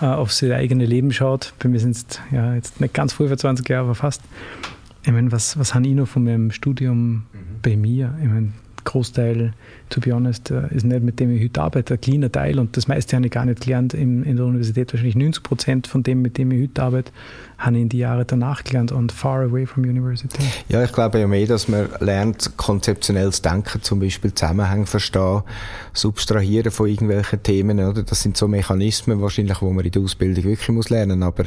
auf 0.00 0.32
sein 0.32 0.52
eigenes 0.52 0.88
Leben 0.88 1.12
schaut, 1.12 1.52
bei 1.58 1.68
mir 1.68 1.78
sind 1.78 1.96
es 1.96 2.06
ja, 2.32 2.54
jetzt 2.54 2.80
nicht 2.80 2.94
ganz 2.94 3.12
25 3.12 3.68
Jahre, 3.68 3.84
aber 3.84 3.94
fast. 3.94 4.22
Ich 5.04 5.12
meine, 5.12 5.30
was, 5.30 5.58
was 5.58 5.74
habe 5.74 5.86
ich 5.86 5.94
noch 5.94 6.08
von 6.08 6.24
meinem 6.24 6.50
Studium 6.50 7.12
mhm. 7.12 7.22
bei 7.62 7.76
mir? 7.76 8.16
Ich 8.20 8.28
meine, 8.28 8.52
Großteil, 8.86 9.52
to 9.90 10.00
be 10.00 10.12
honest, 10.12 10.50
äh, 10.50 10.74
ist 10.74 10.84
nicht 10.84 11.02
mit 11.02 11.20
dem 11.20 11.36
ich 11.36 11.44
heute 11.44 11.60
arbeite, 11.60 11.94
ein 11.94 12.00
kleiner 12.00 12.32
Teil 12.32 12.58
und 12.58 12.76
das 12.76 12.88
meiste 12.88 13.16
habe 13.16 13.26
ich 13.26 13.32
gar 13.32 13.44
nicht 13.44 13.60
gelernt 13.60 13.92
in, 13.92 14.22
in 14.22 14.36
der 14.36 14.46
Universität. 14.46 14.92
Wahrscheinlich 14.92 15.16
90 15.16 15.42
Prozent 15.42 15.86
von 15.86 16.02
dem, 16.02 16.22
mit 16.22 16.38
dem 16.38 16.50
ich 16.52 16.62
heute 16.62 16.82
arbeite, 16.82 17.12
habe 17.58 17.76
ich 17.76 17.82
in 17.82 17.88
die 17.88 17.98
Jahre 17.98 18.24
danach 18.24 18.64
gelernt 18.64 18.92
und 18.92 19.12
far 19.12 19.42
away 19.42 19.66
from 19.66 19.82
university. 19.82 20.42
Ja, 20.68 20.82
ich 20.82 20.92
glaube 20.92 21.18
ja 21.18 21.26
mehr, 21.26 21.46
dass 21.46 21.68
man 21.68 21.88
lernt, 22.00 22.56
konzeptionelles 22.56 23.42
Denken, 23.42 23.82
zum 23.82 24.00
Beispiel 24.00 24.32
Zusammenhänge 24.32 24.86
verstehen, 24.86 25.42
substrahieren 25.92 26.70
von 26.70 26.86
irgendwelchen 26.86 27.42
Themen, 27.42 27.80
oder? 27.80 28.02
Das 28.02 28.22
sind 28.22 28.36
so 28.36 28.46
Mechanismen 28.48 29.20
wahrscheinlich, 29.20 29.60
wo 29.60 29.70
man 29.70 29.84
in 29.84 29.90
der 29.90 30.02
Ausbildung 30.02 30.44
wirklich 30.44 30.68
muss 30.68 30.90
lernen, 30.90 31.22
aber 31.22 31.44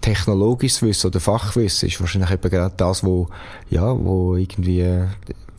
technologisches 0.00 0.82
Wissen 0.82 1.08
oder 1.08 1.20
Fachwissen 1.20 1.88
ist 1.88 2.00
wahrscheinlich 2.00 2.30
eben 2.30 2.50
gerade 2.50 2.74
das, 2.76 3.04
wo, 3.04 3.28
ja, 3.68 3.98
wo 3.98 4.36
irgendwie 4.36 4.86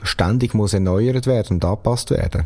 ständig 0.04 0.54
muss 0.54 0.74
erneuert 0.74 1.28
werden 1.28 1.56
und 1.56 1.66
angepasst 1.66 2.12
werden. 2.12 2.46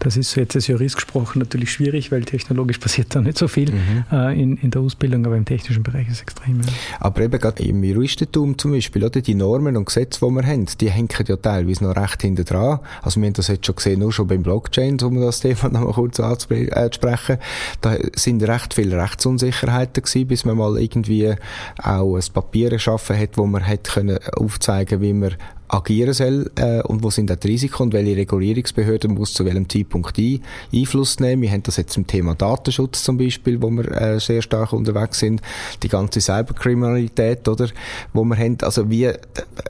Das 0.00 0.16
ist 0.16 0.34
jetzt 0.36 0.54
als 0.54 0.66
Jurist 0.68 0.94
gesprochen 0.94 1.40
natürlich 1.40 1.72
schwierig, 1.72 2.12
weil 2.12 2.24
technologisch 2.24 2.78
passiert 2.78 3.14
da 3.14 3.20
nicht 3.20 3.38
so 3.38 3.48
viel 3.48 3.72
mhm. 3.72 4.04
äh, 4.12 4.40
in, 4.40 4.56
in 4.58 4.70
der 4.70 4.80
Ausbildung, 4.80 5.26
aber 5.26 5.36
im 5.36 5.44
technischen 5.44 5.82
Bereich 5.82 6.06
ist 6.06 6.14
es 6.14 6.22
extrem. 6.22 6.60
Ja. 6.60 6.68
Aber 7.00 7.20
eben 7.22 7.38
gerade 7.38 7.62
im 7.64 7.82
Juristentum 7.82 8.56
zum 8.58 8.72
Beispiel, 8.72 9.04
oder, 9.04 9.20
die 9.20 9.34
Normen 9.34 9.76
und 9.76 9.86
Gesetze, 9.86 10.20
die 10.24 10.30
wir 10.30 10.46
haben, 10.46 10.66
die 10.80 10.90
hängen 10.90 11.08
ja 11.26 11.36
teilweise 11.36 11.84
noch 11.84 11.96
recht 11.96 12.22
hinter 12.22 12.44
dran. 12.44 12.80
Also 13.02 13.20
wir 13.20 13.26
haben 13.26 13.34
das 13.34 13.48
jetzt 13.48 13.66
schon 13.66 13.76
gesehen, 13.76 14.00
nur 14.00 14.12
schon 14.12 14.28
beim 14.28 14.42
Blockchain, 14.42 15.00
um 15.00 15.20
das 15.20 15.40
Thema 15.40 15.68
noch 15.70 15.80
mal 15.80 15.92
kurz 15.92 16.20
anzusprechen. 16.20 17.38
Da 17.80 17.96
sind 18.14 18.42
recht 18.44 18.74
viele 18.74 18.96
Rechtsunsicherheiten 18.96 20.02
gewesen, 20.02 20.28
bis 20.28 20.44
man 20.44 20.56
mal 20.56 20.78
irgendwie 20.78 21.34
auch 21.82 22.16
ein 22.16 22.24
Papier 22.32 22.70
geschaffen 22.70 23.18
hat, 23.18 23.36
wo 23.36 23.46
man 23.46 23.62
hätte 23.62 23.92
können 23.92 24.18
aufzeigen, 24.36 25.00
wie 25.00 25.12
man 25.12 25.34
agieren 25.68 26.14
soll 26.14 26.50
äh, 26.56 26.82
und 26.82 27.02
wo 27.02 27.10
sind 27.10 27.30
auch 27.30 27.36
die 27.36 27.48
Risiken 27.48 27.82
und 27.84 27.92
welche 27.92 28.16
Regulierungsbehörde 28.16 29.08
muss 29.08 29.34
zu 29.34 29.44
welchem 29.44 29.68
Zeitpunkt 29.68 30.18
ein, 30.18 30.42
Einfluss 30.72 31.20
nehmen. 31.20 31.42
Wir 31.42 31.50
haben 31.50 31.62
das 31.62 31.76
jetzt 31.76 31.96
im 31.96 32.06
Thema 32.06 32.34
Datenschutz 32.34 33.02
zum 33.02 33.18
Beispiel, 33.18 33.60
wo 33.60 33.70
wir 33.70 33.90
äh, 33.90 34.20
sehr 34.20 34.42
stark 34.42 34.72
unterwegs 34.72 35.18
sind, 35.18 35.42
die 35.82 35.88
ganze 35.88 36.20
Cyberkriminalität, 36.20 37.46
oder, 37.48 37.68
wo 38.12 38.24
wir 38.24 38.36
haben, 38.36 38.58
also 38.62 38.90
wie, 38.90 39.12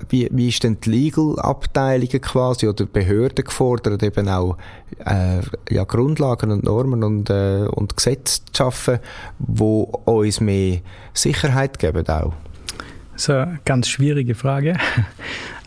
wie, 0.09 0.29
wie 0.31 0.49
ist 0.49 0.63
denn 0.63 0.79
die 0.81 0.91
Legal-Abteilungen 0.91 2.21
quasi 2.21 2.69
oder 2.69 2.87
Behörden 2.87 3.45
gefordert, 3.45 4.03
eben 4.03 4.29
auch 4.29 4.57
äh, 5.05 5.41
ja, 5.71 5.85
Grundlagen 5.85 6.51
und 6.51 6.65
Normen 6.65 7.03
und, 7.03 7.31
äh, 7.31 7.67
und 7.71 7.97
Gesetze 7.97 8.41
zu 8.53 8.57
schaffen, 8.57 8.99
wo 9.39 9.83
uns 10.05 10.41
mehr 10.41 10.79
Sicherheit 11.13 11.79
geben 11.79 12.09
auch? 12.09 12.33
Das 13.19 13.25
ist 13.25 13.31
eine 13.31 13.59
ganz 13.65 13.89
schwierige 13.89 14.35
Frage. 14.35 14.77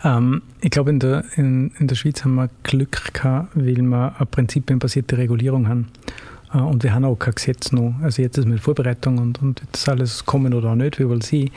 Ähm, 0.04 0.42
ich 0.62 0.72
glaube, 0.72 0.90
in 0.90 0.98
der, 0.98 1.24
in, 1.36 1.70
in 1.78 1.86
der 1.86 1.94
Schweiz 1.94 2.24
haben 2.24 2.34
wir 2.34 2.50
Glück 2.64 3.14
gehabt, 3.14 3.50
weil 3.54 3.76
wir 3.76 3.78
eine 3.78 4.26
prinzipienbasierte 4.32 5.16
Regulierung 5.16 5.68
haben. 5.68 5.90
Äh, 6.52 6.58
und 6.58 6.82
wir 6.82 6.96
haben 6.96 7.06
auch 7.06 7.18
kein 7.18 7.36
Gesetz 7.36 7.72
noch. 7.72 7.94
Also 8.02 8.24
jetzt 8.24 8.40
ist 8.40 8.48
mit 8.48 8.62
Vorbereitung 8.62 9.20
und, 9.20 9.40
und 9.44 9.62
jetzt 9.64 9.88
alles 9.88 10.26
kommen 10.26 10.56
oder 10.56 10.72
auch 10.72 10.76
nicht, 10.76 10.98
wie 10.98 11.08
wollen 11.08 11.22
Sie. 11.22 11.52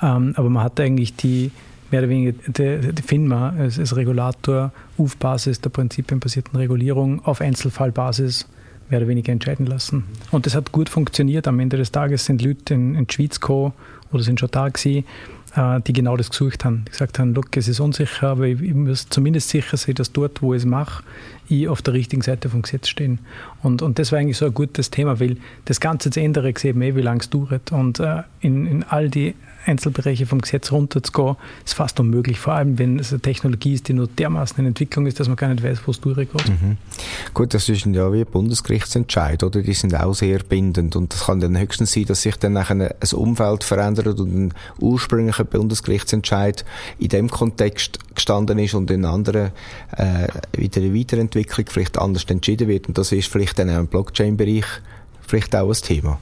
Ähm, 0.00 0.32
aber 0.36 0.48
man 0.48 0.64
hat 0.64 0.80
eigentlich 0.80 1.16
die, 1.16 1.50
mehr 1.90 2.00
oder 2.00 2.08
weniger 2.08 2.32
die, 2.46 2.94
die 2.94 3.02
FINMA 3.02 3.50
als, 3.58 3.78
als 3.78 3.94
Regulator 3.94 4.72
auf 4.96 5.18
Basis 5.18 5.60
der 5.60 5.68
prinzipienbasierten 5.68 6.56
Regulierung 6.58 7.22
auf 7.26 7.42
Einzelfallbasis 7.42 8.48
mehr 8.88 9.00
oder 9.00 9.08
weniger 9.08 9.32
entscheiden 9.32 9.66
lassen. 9.66 10.04
Und 10.30 10.46
das 10.46 10.54
hat 10.54 10.72
gut 10.72 10.88
funktioniert. 10.88 11.46
Am 11.46 11.60
Ende 11.60 11.76
des 11.76 11.92
Tages 11.92 12.24
sind 12.24 12.40
Leute 12.40 12.72
in, 12.72 12.94
in 12.94 13.06
die 13.06 13.12
Schweiz 13.12 13.38
gekommen 13.38 13.74
oder 14.12 14.22
sind 14.22 14.40
schon 14.40 14.50
da 14.50 14.68
gewesen, 14.68 15.04
äh, 15.54 15.80
die 15.80 15.92
genau 15.92 16.16
das 16.16 16.30
gesucht 16.30 16.64
haben. 16.64 16.84
Die 16.86 16.90
gesagt 16.92 17.18
haben, 17.18 17.34
look, 17.34 17.56
es 17.56 17.68
ist 17.68 17.80
unsicher, 17.80 18.28
aber 18.28 18.46
ich, 18.46 18.60
ich 18.60 18.74
muss 18.74 19.08
zumindest 19.08 19.48
sicher 19.48 19.76
sein, 19.76 19.94
dass 19.94 20.12
dort, 20.12 20.42
wo 20.42 20.54
ich 20.54 20.62
es 20.62 20.66
mache, 20.66 21.02
ich 21.48 21.68
auf 21.68 21.82
der 21.82 21.94
richtigen 21.94 22.22
Seite 22.22 22.48
vom 22.48 22.62
Gesetz 22.62 22.88
stehe. 22.88 23.18
Und, 23.62 23.82
und 23.82 23.98
das 23.98 24.12
war 24.12 24.18
eigentlich 24.18 24.36
so 24.36 24.46
ein 24.46 24.54
gutes 24.54 24.90
Thema, 24.90 25.20
weil 25.20 25.36
das 25.64 25.80
Ganze 25.80 26.10
zu 26.10 26.20
ändern, 26.20 26.52
sieht 26.56 26.76
man 26.76 26.88
eh, 26.88 26.96
wie 26.96 27.02
lange 27.02 27.20
es 27.20 27.30
dauert. 27.30 27.72
Und 27.72 28.00
äh, 28.00 28.22
in, 28.40 28.66
in 28.66 28.84
all 28.84 29.08
die 29.08 29.34
Einzelbereiche 29.64 30.26
vom 30.26 30.40
Gesetz 30.40 30.72
runterzugehen, 30.72 31.36
ist 31.64 31.74
fast 31.74 32.00
unmöglich. 32.00 32.38
Vor 32.38 32.54
allem, 32.54 32.78
wenn 32.78 32.98
es 32.98 33.12
eine 33.12 33.20
Technologie 33.20 33.74
ist, 33.74 33.88
die 33.88 33.92
nur 33.92 34.08
dermaßen 34.08 34.58
in 34.58 34.66
Entwicklung 34.66 35.06
ist, 35.06 35.20
dass 35.20 35.28
man 35.28 35.36
gar 35.36 35.48
nicht 35.48 35.62
weiß, 35.62 35.80
wo 35.86 35.92
es 35.92 36.00
durchgeht. 36.00 36.48
Mhm. 36.48 36.76
Gut, 37.34 37.54
das 37.54 37.68
ist 37.68 37.86
ja 37.86 38.12
wie 38.12 38.24
Bundesgerichtsentscheid, 38.24 39.42
oder? 39.42 39.62
Die 39.62 39.74
sind 39.74 39.94
auch 39.94 40.14
sehr 40.14 40.40
bindend. 40.40 40.96
Und 40.96 41.12
das 41.12 41.26
kann 41.26 41.40
dann 41.40 41.58
höchstens 41.58 41.92
sein, 41.92 42.06
dass 42.06 42.22
sich 42.22 42.36
dann 42.36 42.54
nachher 42.54 42.76
ein 42.76 43.16
Umfeld 43.16 43.64
verändert 43.64 44.18
und 44.18 44.46
ein 44.46 44.54
ursprünglicher 44.78 45.44
Bundesgerichtsentscheid 45.44 46.64
in 46.98 47.08
dem 47.08 47.30
Kontext 47.30 47.98
gestanden 48.14 48.58
ist 48.58 48.74
und 48.74 48.90
in 48.90 49.04
anderen, 49.04 49.52
äh, 49.96 50.28
in 50.52 50.70
der 50.70 50.82
Weiterentwicklung 51.36 51.66
vielleicht 51.70 51.98
anders 51.98 52.24
entschieden 52.24 52.68
wird. 52.68 52.88
Und 52.88 52.98
das 52.98 53.12
ist 53.12 53.30
vielleicht 53.30 53.58
dann 53.58 53.70
auch 53.70 53.78
im 53.78 53.86
Blockchain-Bereich 53.86 54.64
vielleicht 55.26 55.54
auch 55.56 55.68
ein 55.68 55.74
Thema. 55.74 56.18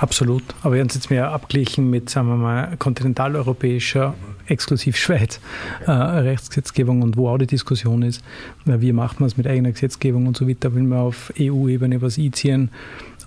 Absolut. 0.00 0.42
Aber 0.62 0.74
wir 0.74 0.80
haben 0.80 0.88
es 0.88 0.94
jetzt 0.94 1.10
mehr 1.10 1.30
abglichen 1.30 1.88
mit, 1.88 2.10
sagen 2.10 2.28
wir 2.28 2.36
mal, 2.36 2.76
kontinentaleuropäischer, 2.78 4.14
exklusiv 4.46 4.96
Schweiz, 4.96 5.40
äh, 5.86 5.90
Rechtsgesetzgebung 5.90 7.02
und 7.02 7.16
wo 7.16 7.28
auch 7.28 7.38
die 7.38 7.46
Diskussion 7.46 8.02
ist, 8.02 8.22
wie 8.64 8.92
macht 8.92 9.20
man 9.20 9.28
es 9.28 9.36
mit 9.36 9.46
eigener 9.46 9.72
Gesetzgebung 9.72 10.26
und 10.26 10.36
so 10.36 10.48
weiter, 10.48 10.74
wenn 10.74 10.88
wir 10.88 10.98
auf 10.98 11.32
EU-Ebene 11.38 12.02
was 12.02 12.18
einziehen 12.18 12.70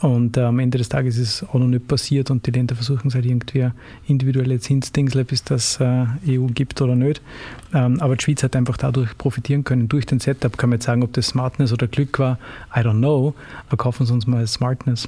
und 0.02 0.38
äh, 0.38 0.42
am 0.42 0.60
Ende 0.60 0.78
des 0.78 0.90
Tages 0.90 1.18
ist 1.18 1.42
es 1.42 1.50
auch 1.50 1.56
noch 1.56 1.68
nicht 1.68 1.88
passiert 1.88 2.32
und 2.32 2.46
die 2.46 2.52
Länder 2.52 2.76
versuchen 2.76 3.08
es 3.08 3.16
halt 3.16 3.26
irgendwie 3.26 3.70
individuelle 4.08 4.60
Zinsdingsel, 4.60 5.24
bis 5.24 5.44
das 5.44 5.80
äh, 5.80 6.06
EU 6.28 6.48
gibt 6.48 6.82
oder 6.82 6.96
nicht. 6.96 7.22
Ähm, 7.74 8.00
aber 8.02 8.16
die 8.16 8.24
Schweiz 8.24 8.44
hat 8.44 8.56
einfach 8.56 8.78
dadurch 8.78 9.18
profitieren 9.18 9.64
können. 9.64 9.90
Durch 9.90 10.06
den 10.06 10.20
Setup 10.20 10.58
kann 10.58 10.70
man 10.70 10.78
jetzt 10.78 10.86
sagen, 10.86 11.04
ob 11.04 11.14
das 11.14 11.28
Smartness 11.28 11.72
oder 11.72 11.88
Glück 11.88 12.20
war, 12.20 12.38
I 12.76 12.80
don't 12.80 12.98
know. 12.98 13.34
Aber 13.68 13.78
kaufen 13.78 14.06
Sie 14.06 14.14
uns 14.14 14.28
mal 14.28 14.46
Smartness. 14.48 15.08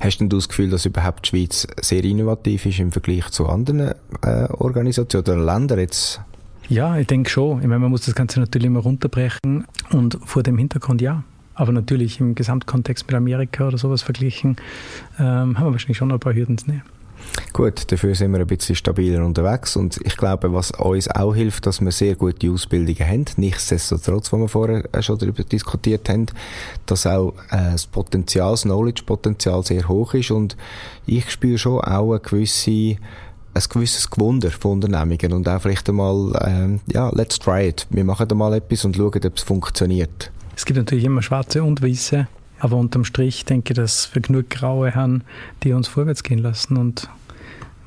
Hast 0.00 0.18
denn 0.18 0.28
du 0.28 0.36
das 0.36 0.48
Gefühl, 0.48 0.70
dass 0.70 0.86
überhaupt 0.86 1.26
die 1.26 1.30
Schweiz 1.30 1.66
sehr 1.80 2.04
innovativ 2.04 2.66
ist 2.66 2.78
im 2.78 2.92
Vergleich 2.92 3.28
zu 3.30 3.46
anderen 3.46 3.92
äh, 4.22 4.46
Organisationen 4.50 5.24
oder 5.24 5.36
Ländern 5.36 5.78
jetzt? 5.78 6.20
Ja, 6.68 6.96
ich 6.98 7.06
denke 7.06 7.30
schon. 7.30 7.60
Ich 7.60 7.68
meine, 7.68 7.78
man 7.78 7.90
muss 7.90 8.06
das 8.06 8.14
Ganze 8.14 8.40
natürlich 8.40 8.66
immer 8.66 8.80
runterbrechen 8.80 9.66
und 9.90 10.18
vor 10.24 10.42
dem 10.42 10.58
Hintergrund 10.58 11.00
ja. 11.00 11.22
Aber 11.56 11.72
natürlich 11.72 12.20
im 12.20 12.34
Gesamtkontext 12.34 13.06
mit 13.06 13.16
Amerika 13.16 13.66
oder 13.66 13.78
sowas 13.78 14.02
verglichen, 14.02 14.56
ähm, 15.18 15.58
haben 15.58 15.66
wir 15.66 15.72
wahrscheinlich 15.72 15.96
schon 15.96 16.12
ein 16.12 16.20
paar 16.20 16.34
Hürden 16.34 16.58
zu 16.58 16.68
nehmen. 16.68 16.82
Gut, 17.52 17.90
dafür 17.90 18.14
sind 18.14 18.32
wir 18.32 18.40
ein 18.40 18.46
bisschen 18.46 18.76
stabiler 18.76 19.24
unterwegs 19.24 19.76
und 19.76 19.98
ich 20.04 20.16
glaube, 20.16 20.52
was 20.52 20.70
uns 20.72 21.08
auch 21.08 21.34
hilft, 21.34 21.66
dass 21.66 21.80
wir 21.80 21.90
sehr 21.90 22.14
gute 22.14 22.50
Ausbildungen 22.50 23.08
haben, 23.08 23.24
nichtsdestotrotz, 23.36 24.32
was 24.32 24.40
wir 24.40 24.48
vorher 24.48 24.84
schon 25.00 25.18
darüber 25.18 25.42
diskutiert 25.42 26.08
haben, 26.08 26.26
dass 26.84 27.06
auch 27.06 27.34
äh, 27.50 27.72
das 27.72 27.86
Potenzial, 27.86 28.52
das 28.52 28.62
Knowledge-Potenzial 28.62 29.64
sehr 29.64 29.88
hoch 29.88 30.14
ist 30.14 30.30
und 30.30 30.56
ich 31.06 31.30
spüre 31.30 31.58
schon 31.58 31.80
auch 31.80 32.12
eine 32.12 32.20
gewisse 32.20 32.96
ein 33.54 33.62
gewisses 33.70 34.10
Gewunder 34.10 34.50
von 34.50 34.72
Unternehmungen 34.72 35.32
und 35.32 35.48
auch 35.48 35.62
vielleicht 35.62 35.88
einmal, 35.88 36.38
ähm, 36.46 36.80
ja, 36.92 37.08
let's 37.14 37.38
try 37.38 37.68
it. 37.68 37.86
Wir 37.88 38.04
machen 38.04 38.28
da 38.28 38.34
mal 38.34 38.52
etwas 38.52 38.84
und 38.84 38.94
schauen, 38.96 39.24
ob 39.24 39.36
es 39.36 39.42
funktioniert. 39.42 40.30
Es 40.56 40.64
gibt 40.64 40.78
natürlich 40.78 41.04
immer 41.04 41.22
Schwarze 41.22 41.62
und 41.62 41.82
Weiße, 41.82 42.26
aber 42.58 42.76
unterm 42.76 43.04
Strich 43.04 43.44
denke 43.44 43.74
ich, 43.74 43.76
dass 43.76 44.12
wir 44.14 44.22
genug 44.22 44.48
Graue 44.48 44.94
haben, 44.94 45.22
die 45.62 45.74
uns 45.74 45.86
vorwärts 45.86 46.22
gehen 46.22 46.38
lassen. 46.38 46.78
Und 46.78 47.10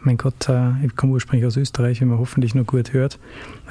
mein 0.04 0.18
Gott, 0.18 0.48
äh, 0.48 0.86
ich 0.86 0.96
komme 0.96 1.14
ursprünglich 1.14 1.48
aus 1.48 1.58
Österreich, 1.58 2.00
wie 2.00 2.06
man 2.06 2.20
hoffentlich 2.20 2.54
noch 2.54 2.68
gut 2.68 2.94
hört. 2.94 3.18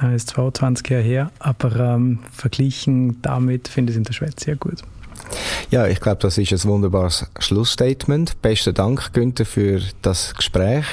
Äh, 0.01 0.15
ist 0.15 0.29
22 0.31 0.89
Jahre 0.89 1.03
her, 1.03 1.31
aber 1.39 1.75
ähm, 1.77 2.19
verglichen 2.29 3.21
damit 3.21 3.69
finde 3.69 3.91
ich 3.91 3.95
es 3.95 3.97
in 3.99 4.03
der 4.03 4.13
Schweiz 4.13 4.43
sehr 4.43 4.57
gut. 4.57 4.83
Ja, 5.71 5.87
ich 5.87 6.01
glaube, 6.01 6.19
das 6.21 6.37
ist 6.37 6.51
ein 6.51 6.69
wunderbares 6.69 7.25
Schlussstatement. 7.39 8.41
Besten 8.41 8.73
Dank, 8.73 9.13
Günther, 9.13 9.45
für 9.45 9.81
das 10.01 10.35
Gespräch. 10.35 10.85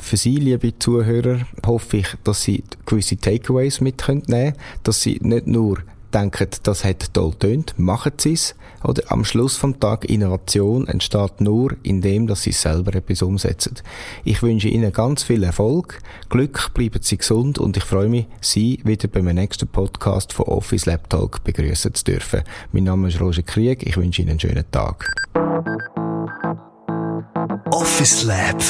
Für 0.00 0.16
Sie, 0.16 0.36
liebe 0.36 0.78
Zuhörer, 0.78 1.40
hoffe 1.64 1.98
ich, 1.98 2.08
dass 2.24 2.42
Sie 2.42 2.64
gewisse 2.86 3.16
Takeaways 3.16 3.80
mitnehmen 3.80 4.22
können, 4.26 4.54
dass 4.82 5.02
Sie 5.02 5.18
nicht 5.22 5.46
nur 5.46 5.78
denken, 6.12 6.48
das 6.62 6.84
hat 6.84 7.12
toll 7.14 7.34
tönt, 7.38 7.74
machen 7.78 8.12
sie 8.18 8.32
es. 8.32 8.54
Oder 8.84 9.02
am 9.08 9.24
Schluss 9.24 9.56
vom 9.56 9.80
Tag 9.80 10.04
Innovation 10.04 10.86
entsteht 10.86 11.40
nur, 11.40 11.76
indem 11.82 12.26
dass 12.26 12.42
sie 12.42 12.52
selber 12.52 12.94
etwas 12.94 13.22
umsetzen. 13.22 13.74
Ich 14.24 14.42
wünsche 14.42 14.68
Ihnen 14.68 14.92
ganz 14.92 15.22
viel 15.22 15.42
Erfolg, 15.42 16.00
Glück, 16.28 16.72
bleiben 16.74 17.02
Sie 17.02 17.16
gesund 17.16 17.58
und 17.58 17.76
ich 17.76 17.84
freue 17.84 18.08
mich, 18.08 18.26
Sie 18.40 18.80
wieder 18.84 19.08
beim 19.08 19.24
nächsten 19.26 19.66
Podcast 19.66 20.32
von 20.32 20.46
Office 20.46 20.86
Lab 20.86 21.10
Talk 21.10 21.42
begrüßen 21.42 21.94
zu 21.94 22.04
dürfen. 22.04 22.42
Mein 22.72 22.84
Name 22.84 23.08
ist 23.08 23.20
Roger 23.20 23.42
Krieg, 23.42 23.84
ich 23.86 23.96
wünsche 23.96 24.22
Ihnen 24.22 24.32
einen 24.32 24.40
schönen 24.40 24.70
Tag. 24.70 25.10
Office 27.70 28.24
Lab 28.24 28.62